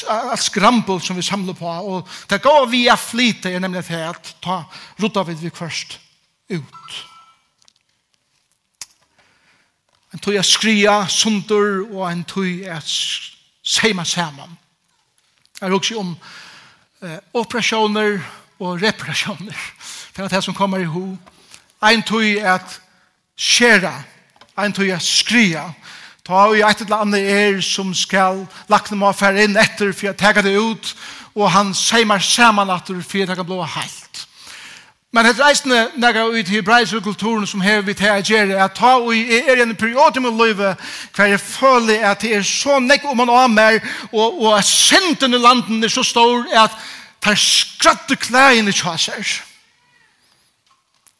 [0.07, 4.03] allt skrampel som vi samlar på och det går vi att flyta är nämligen för
[4.03, 4.65] att ta
[4.95, 5.99] rota vid vi först
[6.47, 6.63] ut
[10.14, 12.82] en tog jeg skria sundur og en tog jeg
[13.64, 14.57] seima saman.
[15.60, 16.16] Jeg rukker om
[17.03, 18.18] eh, operasjoner
[18.60, 19.55] og reparasjoner.
[20.16, 21.14] Det er det som kommer i ho.
[21.86, 22.80] En tog at
[23.39, 23.93] skjera,
[24.60, 25.70] en tog jeg skria.
[26.26, 30.10] Ta og jeg et eller annet er som skal lakne meg fer inn etter for
[30.10, 30.91] jeg tega det ut
[31.39, 34.26] og han seimar saman at du fyrir tega blå heilt.
[35.12, 38.76] Men det reisende nega ut i hebraiske kulturen som hever vi til å gjøre, at
[38.78, 40.76] ta og er en periode med løyve
[41.16, 43.80] hver jeg føler at det er så nekk om man av mer,
[44.12, 46.78] og, og at synden i landen er så stor at
[47.26, 49.34] det er skratte klæene seg.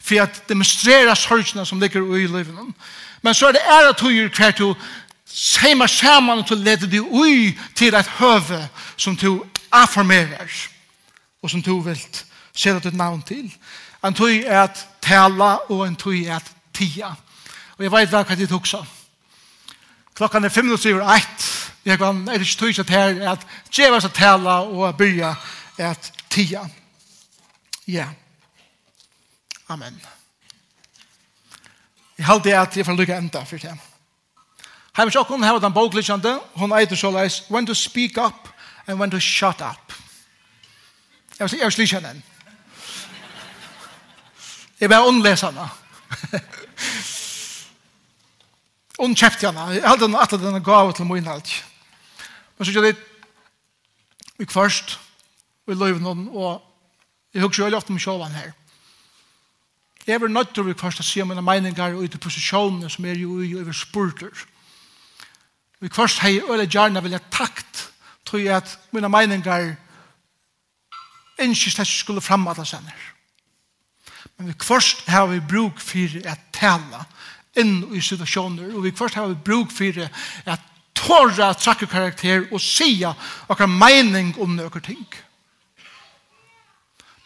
[0.06, 2.76] For at demonstrere sørgene som ligger i løyven.
[3.22, 4.76] Men så er det ære tøyer hver du
[5.90, 8.68] sammen til å lede deg ui til et høve
[8.98, 10.50] som du affirmerer
[11.42, 12.26] og som du vilt
[12.60, 13.47] seta ditt navn til.
[14.03, 17.14] En tøy er at tala og en tøy er at tia.
[17.78, 18.84] Og jeg vet hva hva tok så.
[20.16, 21.45] Klokkan er fem minutter over ett.
[21.86, 25.36] Jeg kan er ikke tøy sett her at djevas at tala og byrja
[25.78, 26.66] er at tia.
[27.88, 28.10] Ja.
[29.70, 30.01] Amen.
[32.18, 33.78] Jeg halte at jeg får lykke enda for det.
[34.97, 36.39] Her vil ikke hun den boklisjande.
[36.55, 38.49] Hun eiter så leis, when to speak up
[38.88, 39.93] and when to shut up.
[41.39, 42.22] Jeg vil slik kjenne henne.
[44.80, 45.70] Jeg bare åndleser henne.
[49.00, 49.66] Hun kjøpte henne.
[49.76, 51.52] Jeg hadde at denne gav til min alt.
[52.58, 52.96] Men så gjør det
[54.40, 55.00] vi først,
[55.68, 56.64] vi løyver noen, og
[57.34, 58.54] jeg husker jo ofte om sjåvann her.
[60.08, 63.06] Jeg var nødt til å først å se mine meninger og ut i posisjonene som
[63.06, 64.32] er jo i over spurter.
[65.80, 67.90] Vi først jeg øyne gjerne vil jeg takt
[68.26, 69.76] til at mine meninger
[71.40, 73.18] ikke skulle fremme alle senere.
[74.40, 77.04] Men vi først har vi bruk for å tale
[77.60, 80.58] inn i situasjoner, og vi først har vi bruk for å
[80.96, 85.04] tåra trakke karakter og si akkurat mening om noen ting.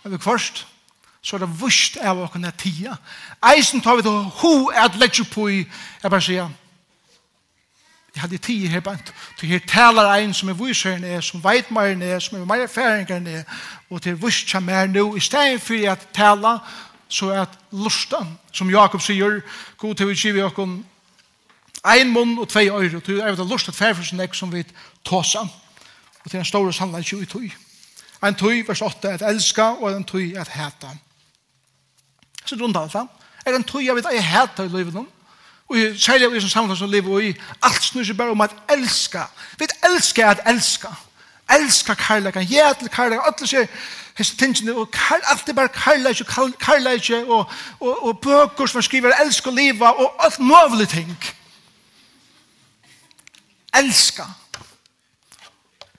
[0.04, 0.66] Men vi først
[1.24, 2.98] så er det vust av åkne tida.
[3.54, 5.62] Eisen tar vi til ho at legge på i,
[6.04, 6.50] jeg bare sier,
[8.14, 11.72] jeg hadde tid her bant, til her taler ein som er vyseren er, som veit
[11.72, 13.46] mer er, som er mer erfaringer er,
[13.90, 16.58] og til vust som er nå, i stedet for at tala,
[17.14, 19.42] så at lusta, som Jakob sier,
[19.78, 20.80] god til vi giver okkom
[21.86, 24.64] ein munn og tvei øyre, og til er det lusta tverfelsen ek som vi
[25.06, 25.44] tåsa,
[26.24, 27.50] og til en store sannleik jo i tøy.
[28.24, 30.94] En tøy, vers 8, at elska, og en tøy at heta.
[32.46, 33.10] Så rundt alt, fram,
[33.46, 35.06] er en tøy jeg vet jeg heta i livet
[35.74, 37.34] og i særlig av som samfunn som lever i,
[37.64, 39.26] alt snur seg bare om at elska,
[39.58, 40.92] vi elska at elska,
[41.56, 43.68] elska karlagan, ja til karlagan, alle sier,
[44.18, 46.26] hese tingene, og alt er bare karlæsje,
[46.60, 51.18] karlæsje, og, og, og bøker som skriver elsk og liva, og alt mulig ting.
[53.78, 54.24] Elska.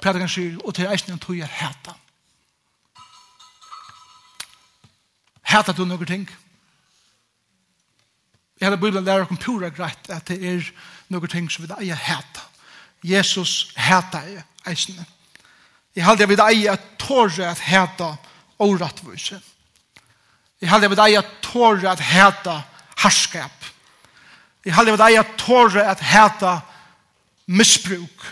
[0.03, 1.95] Prædikan sier, og til eisen en tog er hæta.
[5.43, 6.31] Hæta du noen ting?
[8.61, 10.69] Jeg hadde å lære om pura greit at det er
[11.09, 12.45] noen ting som vi da eier hæta.
[13.05, 15.05] Jesus hæta er eisene.
[15.97, 18.15] Jeg halde jeg vid ei at tåre at heta
[18.59, 19.41] årettvise.
[20.61, 22.57] Jeg halde jeg vid ei at tåre at heta
[22.99, 23.69] harskap.
[24.65, 26.59] Jeg halde jeg vid ei at tåre at heta
[27.47, 28.27] misbruk.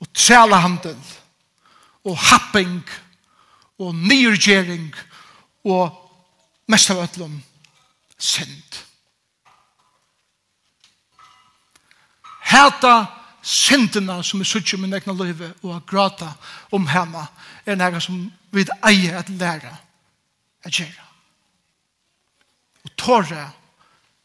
[0.00, 0.98] Og trælehandel
[2.04, 2.84] Og happing.
[3.78, 4.94] Og nyrgjering.
[5.64, 5.88] Og
[6.68, 7.38] mest av ötlom
[8.18, 8.80] synd.
[12.44, 16.28] Heta syndene som vi suttet med egna livet og å
[16.72, 17.26] om henne
[17.66, 19.72] er noe som vi eier at lære
[20.64, 21.04] at gjøre.
[22.84, 23.42] Og tåre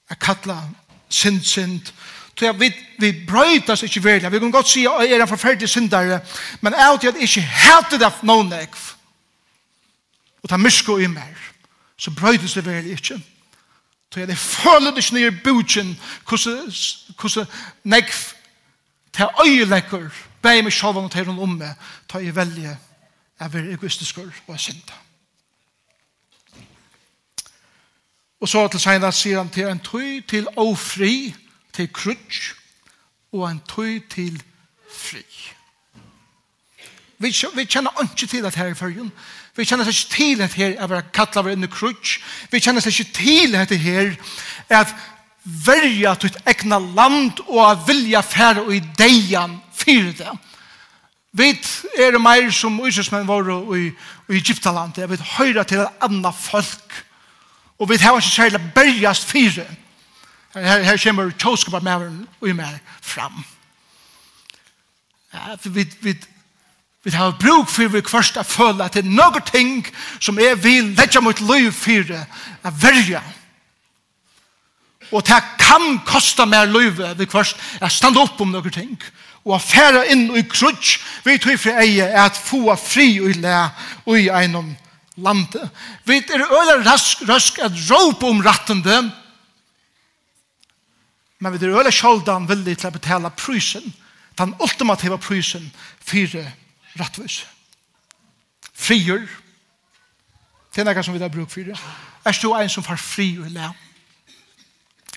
[0.10, 0.62] er kattla
[1.10, 1.92] synd, synd.
[2.38, 4.32] Så jeg vi vi brøytas ikke veldig.
[4.32, 6.20] Vi kan godt si at jeg er en forferdelig syndere,
[6.62, 8.80] men jeg vet at jeg ikke helt det noen ekv.
[10.44, 11.36] Og ta mysko i mer.
[11.98, 13.20] Så brøytas det veldig ikke.
[14.14, 15.98] Så jeg føler det ikke nye bøtjen
[16.28, 17.48] hvordan
[17.84, 18.39] nekv
[19.20, 20.10] til øyelekker,
[20.42, 21.76] beg meg selv og til hun om meg,
[22.08, 22.78] ta i velje,
[23.40, 24.96] jeg vil egoistisker og jeg synda.
[28.40, 31.36] Og så til senere sier han til en tøy til ofri,
[31.76, 32.56] til krutsk,
[33.36, 34.40] og en tøy til
[34.90, 35.26] fri.
[37.20, 39.12] Vi, vi kjenner ikke til at her i førjen.
[39.56, 42.24] Vi kjenner ikke til at her er kattler ved en krutsk.
[42.52, 44.16] Vi kjenner ikke til at her
[44.70, 44.96] at
[45.66, 50.32] verja tutt egna land og a vilja færa og i deian fyrir det.
[51.32, 51.52] Vi
[51.98, 53.92] er meir som ususmenn våre i,
[54.30, 55.10] i Egyptalandet.
[55.10, 57.04] Vi høyra til et anna folk.
[57.80, 59.70] Og vi har ikke særlig bergast fyrir.
[60.54, 63.44] Her, her kommer tjóskapamæveren og i mer fram.
[65.34, 66.18] Ja, vi, vi,
[67.04, 69.86] Vi har bruk for vi først å føle at det er noen ting
[70.20, 73.22] som er vil legge mot liv for er verja.
[73.24, 73.39] Ja
[75.12, 78.98] og det kan kosta mer løyve vi først er stand opp om noen ting.
[79.46, 83.40] Og er færa inn i krutsk vi tror for eie er at få fri og
[83.42, 83.58] le
[84.06, 84.76] og i einom
[85.20, 85.70] landet
[86.06, 89.02] vi er øyne rask, rask at råp om rattende
[91.40, 93.94] men vi er øyne sjaldan villig til å betala prysen
[94.40, 96.46] den ultimativa prysen fire
[97.00, 97.44] rattvis
[98.74, 99.26] frier
[100.76, 103.50] det er noe som vi har brukt for er du en som får fri og
[103.52, 103.72] le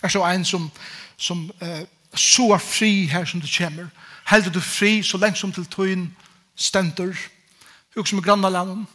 [0.02, 0.70] Er så en som,
[1.16, 1.82] som uh,
[2.14, 3.86] så er fri her som du kommer.
[4.26, 6.16] Helder du fri så lenge som til tøyen
[6.56, 7.12] stenter.
[7.94, 8.86] Vi husker om grannalanden.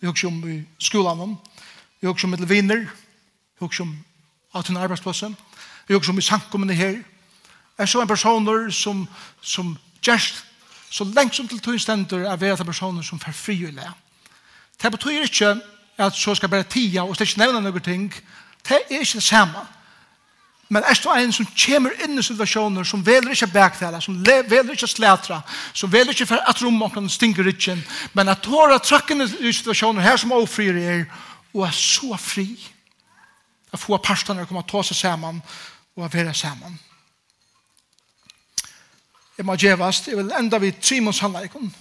[0.00, 1.36] Vi husker om i skolanden.
[2.00, 2.80] Vi husker om med viner.
[2.80, 3.96] Vi husker om
[4.54, 5.34] at hun arbeidsplasset.
[5.88, 7.02] Vi husker om i sankommende her.
[7.78, 9.08] Er så en personer som,
[9.40, 10.44] som gjerst
[10.90, 13.90] så lenge som til tøyen stenter er ved at personer som får fri i det.
[14.82, 15.56] Det betyr ikke
[15.98, 18.12] at så skal bare tia og slik nevne noen ting.
[18.68, 19.66] Det er ikke det samme.
[20.68, 24.72] Men er det en som kommer inn i situasjoner som veler ikke bæktale, som veler
[24.74, 25.40] ikke slætra,
[25.74, 27.76] som veler ikke for at rommakene stinger ikke,
[28.14, 31.04] men at tåra trakkene i situasjoner her som ofrir er,
[31.54, 32.48] og er så fri.
[33.72, 35.38] At få parstene kommer til ta seg sammen
[35.96, 36.80] og være sammen.
[39.38, 41.74] Jeg må gjevast, jeg vil enda vid Trimons handleikon.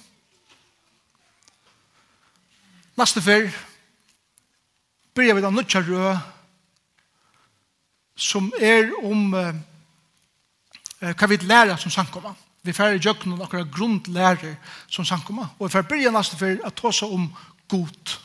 [2.99, 3.49] Neste fyr,
[5.15, 6.34] bryr vi da nødja rød,
[8.15, 9.53] som er om eh,
[11.13, 12.33] hva vi lærer som sankoma.
[12.65, 14.55] Vi færre jøkken og akkurat grunnlærer
[14.89, 15.51] som sankoma.
[15.59, 17.27] Og vi færre begynner nesten for å ta seg om
[17.69, 18.15] god.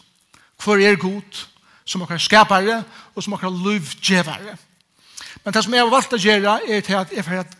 [0.63, 1.45] Hvor er god?
[1.85, 2.83] Som akkurat skapere
[3.15, 4.57] og som akkurat løvgjevere.
[5.45, 7.57] Men det som jeg har valgt å gjøre er til at jeg færre at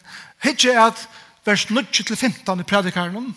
[0.51, 1.05] ikke er at
[1.45, 3.35] vers 9-15 i predikaren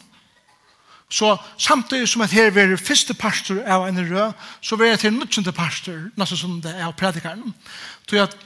[1.09, 5.13] Så samtidig som at her er første pastor av en rød, så er det til
[5.13, 7.53] nødgjende pastor, nesten som det er av predikaren.
[8.09, 8.37] Så at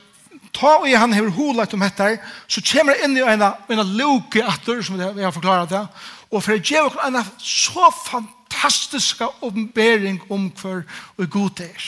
[0.53, 2.17] ta og han hever holet om dette,
[2.47, 5.83] så kommer det inn i en, en luke atter, som vi har forklaret det,
[6.31, 10.83] og for å gjøre en så fantastisk oppenbering om hver
[11.17, 11.87] og god det er.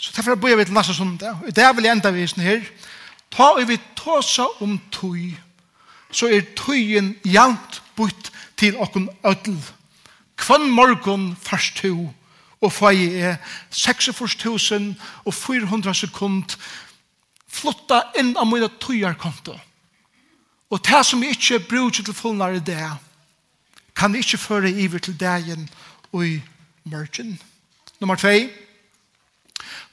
[0.00, 1.42] Så derfor bør vi til neste søndag.
[1.44, 2.62] Og det vil jeg enda vise her.
[3.30, 5.34] Ta og vi tåsa om tøy,
[6.10, 9.58] så er tøyen jant bort til åkken ødel.
[10.40, 12.08] Kvann morgen først tøy
[12.60, 13.36] og fei er
[13.72, 14.92] 46.000
[15.24, 16.56] og 400 sekund
[17.50, 19.56] flotta inn av mine tøyarkonto.
[20.70, 22.84] Og det som jeg ikke bruker til fullnar i det,
[23.96, 25.68] kan jeg ikke føre iver til dagen
[26.12, 26.42] og i
[26.84, 27.40] mørken.
[28.00, 28.28] Nummer 2.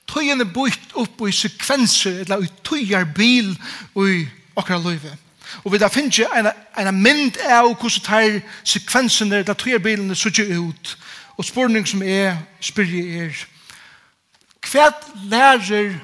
[0.08, 3.50] Tøyen er bort opp i sekvenser, eller i tøyarbil
[3.96, 5.18] og i akkurat løyve.
[5.64, 6.48] Og vi da finner en,
[6.80, 10.98] en mynd av hvordan tar sekvensene, eller tøyarbilene, sitter ut.
[11.38, 13.42] Og spurning som er, spyrir er,
[14.68, 14.88] hva
[15.30, 16.00] lærer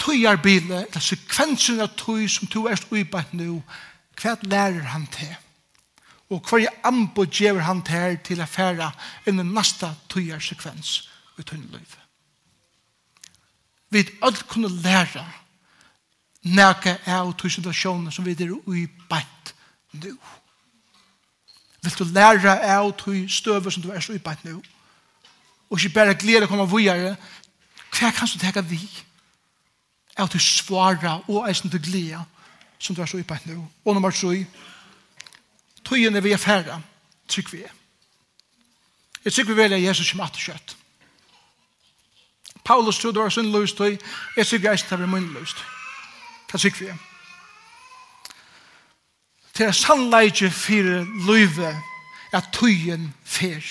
[0.00, 3.60] tøyar bile, eller sekvensen av tøy som tøy er støybætt nå,
[4.16, 5.34] hva lærer han til?
[6.32, 8.88] Og hva er ambo gjør han til til å fære
[9.28, 10.96] enn den neste tøyar sekvens
[11.38, 12.02] i tøyneløyve?
[13.92, 15.22] Vi all kunne lære
[16.46, 17.50] nækka av tøy
[18.10, 18.88] som vi er ui
[19.92, 20.16] nå.
[21.86, 24.56] Vil du lære av tog støver som du er så utbeint nå?
[25.70, 27.12] Og ikke bare glede å komme videre.
[27.94, 28.80] Hva kan du tenke vi?
[30.18, 32.24] Av tog svare og eisen til glede
[32.78, 33.60] som du er så utbeint nå.
[33.84, 34.42] Og nummer tre.
[35.86, 36.80] Tøyen vi er færre.
[37.30, 37.74] Trykk vi er.
[39.24, 40.76] Jeg tykker vi vel at Jesus kommer at kjøtt.
[42.64, 43.94] Paulus tror det var sin løst tøy.
[44.36, 45.70] Jeg tykker jeg ikke det var min løst tøy.
[46.50, 46.98] Hva tykker vi er?
[49.56, 51.72] til sannleidje fyrir løyve
[52.32, 53.62] at tøyen fyr.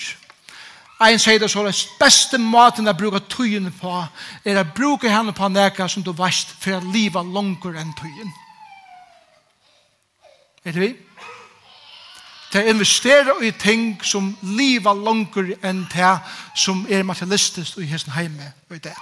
[1.00, 3.92] Ein sier det så det beste maten at bruke tøyen på
[4.44, 8.32] er å bruke henne på neka som du veist for å liva langer enn tøyen.
[10.64, 10.94] Er det vi?
[12.50, 16.14] Til å investere i ting som liva langer enn det
[16.56, 18.96] som er materialistisk i hesten heime og i det.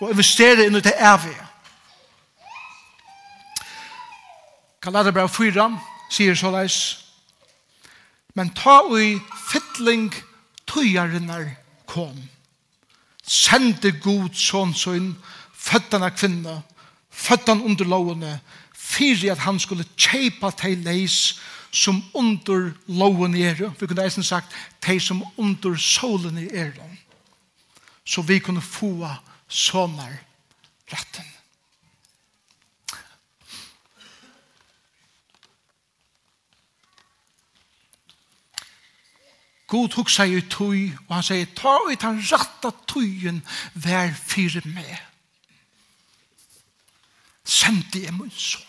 [0.00, 1.46] Og investere i det evige.
[4.88, 5.64] Galaterbrev 4
[6.08, 6.76] sier så leis,
[8.32, 9.18] men ta ui
[9.50, 10.14] fytling
[10.64, 11.50] tøyarinnar
[11.84, 12.16] kom.
[13.20, 15.10] Sende god sånn sånn,
[15.52, 16.62] føttan av kvinna,
[17.12, 18.38] føttan under lovene,
[18.72, 21.36] fyrir at han skulle kjeipa til leis
[21.68, 23.60] som under loven er.
[23.76, 26.72] Vi kunne eisen sagt, Tei som under solen er.
[28.08, 29.04] Så vi kunne få
[29.52, 30.14] sånne
[30.88, 31.34] retten.
[39.68, 43.42] God tok seg i tøy, og han sier, ta ut den ratta tøyen
[43.76, 44.94] hver fire med.
[47.44, 48.64] Sendte jeg min son.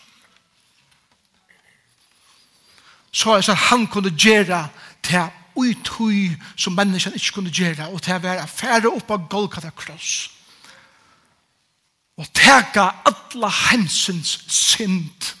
[3.12, 4.68] Så er det han kunne gjøre
[5.02, 9.24] til ui tøy som menneskene ikke kunne gjøre, og til å være færre opp av
[9.32, 10.28] Golgata kross.
[12.20, 15.32] Og teka alla hensens synd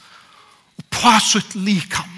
[0.80, 2.16] og på sitt likam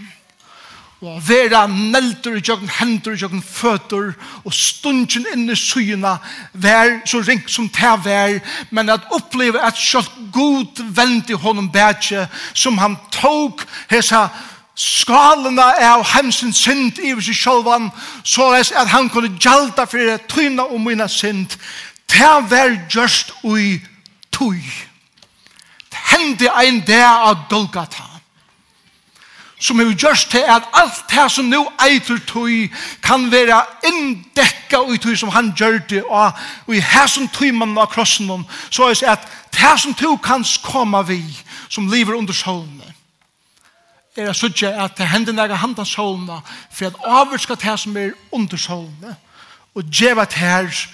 [1.03, 4.13] og vera neldur i jøkken hendur i jøkken føtur
[4.45, 6.15] og stundjen inn i syna
[6.53, 8.39] vær så ring som ta vær
[8.71, 14.29] men at oppleva at sjalt god vend i honom bætje som han tok hesa
[14.79, 17.91] skalena av hemsens synd i seg sjálvan
[18.23, 21.59] så at han kunne gjalda fyrir tyna og mina synd.
[22.09, 23.81] Ta vær just ui
[24.31, 24.63] tui
[26.13, 28.12] hendi ein der av Golgata
[29.63, 32.67] som har gjort til at alt det som nå eitur tøy
[33.03, 37.79] kan være inndekka i tøy som han gjør det, og i her som tøy man
[37.79, 41.23] av krossen om, så er det at det som tøy kan komme vi,
[41.69, 42.91] som lever under solene,
[44.17, 48.13] er det sånn at det hender nære handa solene, for at avvirka det som er
[48.33, 49.17] under solene,
[49.75, 50.89] og djeva det her,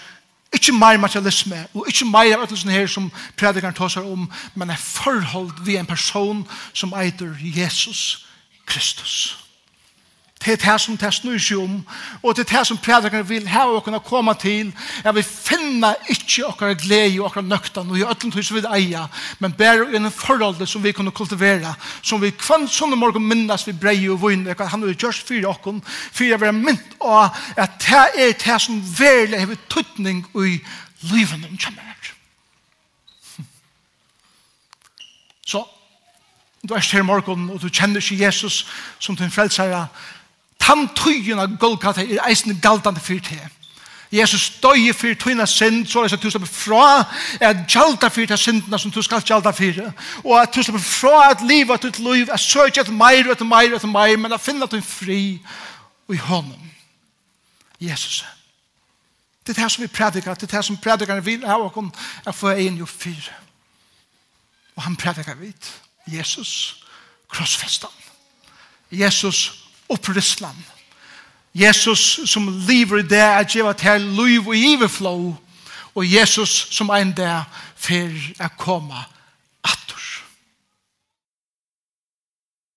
[0.53, 4.23] Ikke mer materialisme, og ikke mer av ætlesen her som predikeren tar seg om,
[4.57, 6.41] men er forhold vi en person
[6.73, 8.28] som eiter Jesus.
[8.69, 9.39] Kristus.
[10.45, 11.79] Det er det som det snur seg om,
[12.23, 14.71] og det er det som prædikene vil ha og kunne komme til,
[15.05, 18.63] at vi finner ikke okkar glede og okkar nøktan, og i øtlen tog som vi
[18.77, 19.09] eier,
[19.43, 23.67] men bare i en forhold som vi kunne kultivera, som vi kvann sånne morgen minnes
[23.67, 27.35] vi brei og vunne, og han har gjort fire åkken, fyrir å være mynt av
[27.57, 30.61] at det er det som verlig har tøtning i
[31.11, 32.15] livet om kjemmer.
[36.67, 38.67] Du er her morgen, og du kjenner ikke Jesus
[38.99, 39.87] som din frelsere.
[40.61, 43.41] Tan tøyen av Golgata er eisen galtande fyrt til.
[44.13, 46.85] Jesus døy for tøyna synd, så er det at du slipper fra
[47.41, 49.93] at gjalda for til syndene som du skal gjalda for.
[50.25, 53.37] Og at du slipper fra at livet er ditt liv, er søk etter meir og
[53.37, 55.21] etter meir og etter meir, men at finne at du er fri
[56.09, 56.73] og i hånden.
[57.81, 58.25] Jesus.
[59.47, 61.93] Det er det som vi predikar, det er det som predikar vil ha og
[62.27, 63.29] er få en jo fyr.
[64.77, 65.69] Og han predikar vidt.
[66.17, 66.77] Jesus
[67.29, 67.91] krossfestan.
[68.91, 69.53] Jesus
[69.89, 70.57] opprisslan.
[71.55, 75.37] Jesus som lever i det at gjeva til liv og iverflå.
[75.95, 77.45] Og Jesus som ein der
[77.77, 79.05] fer å komme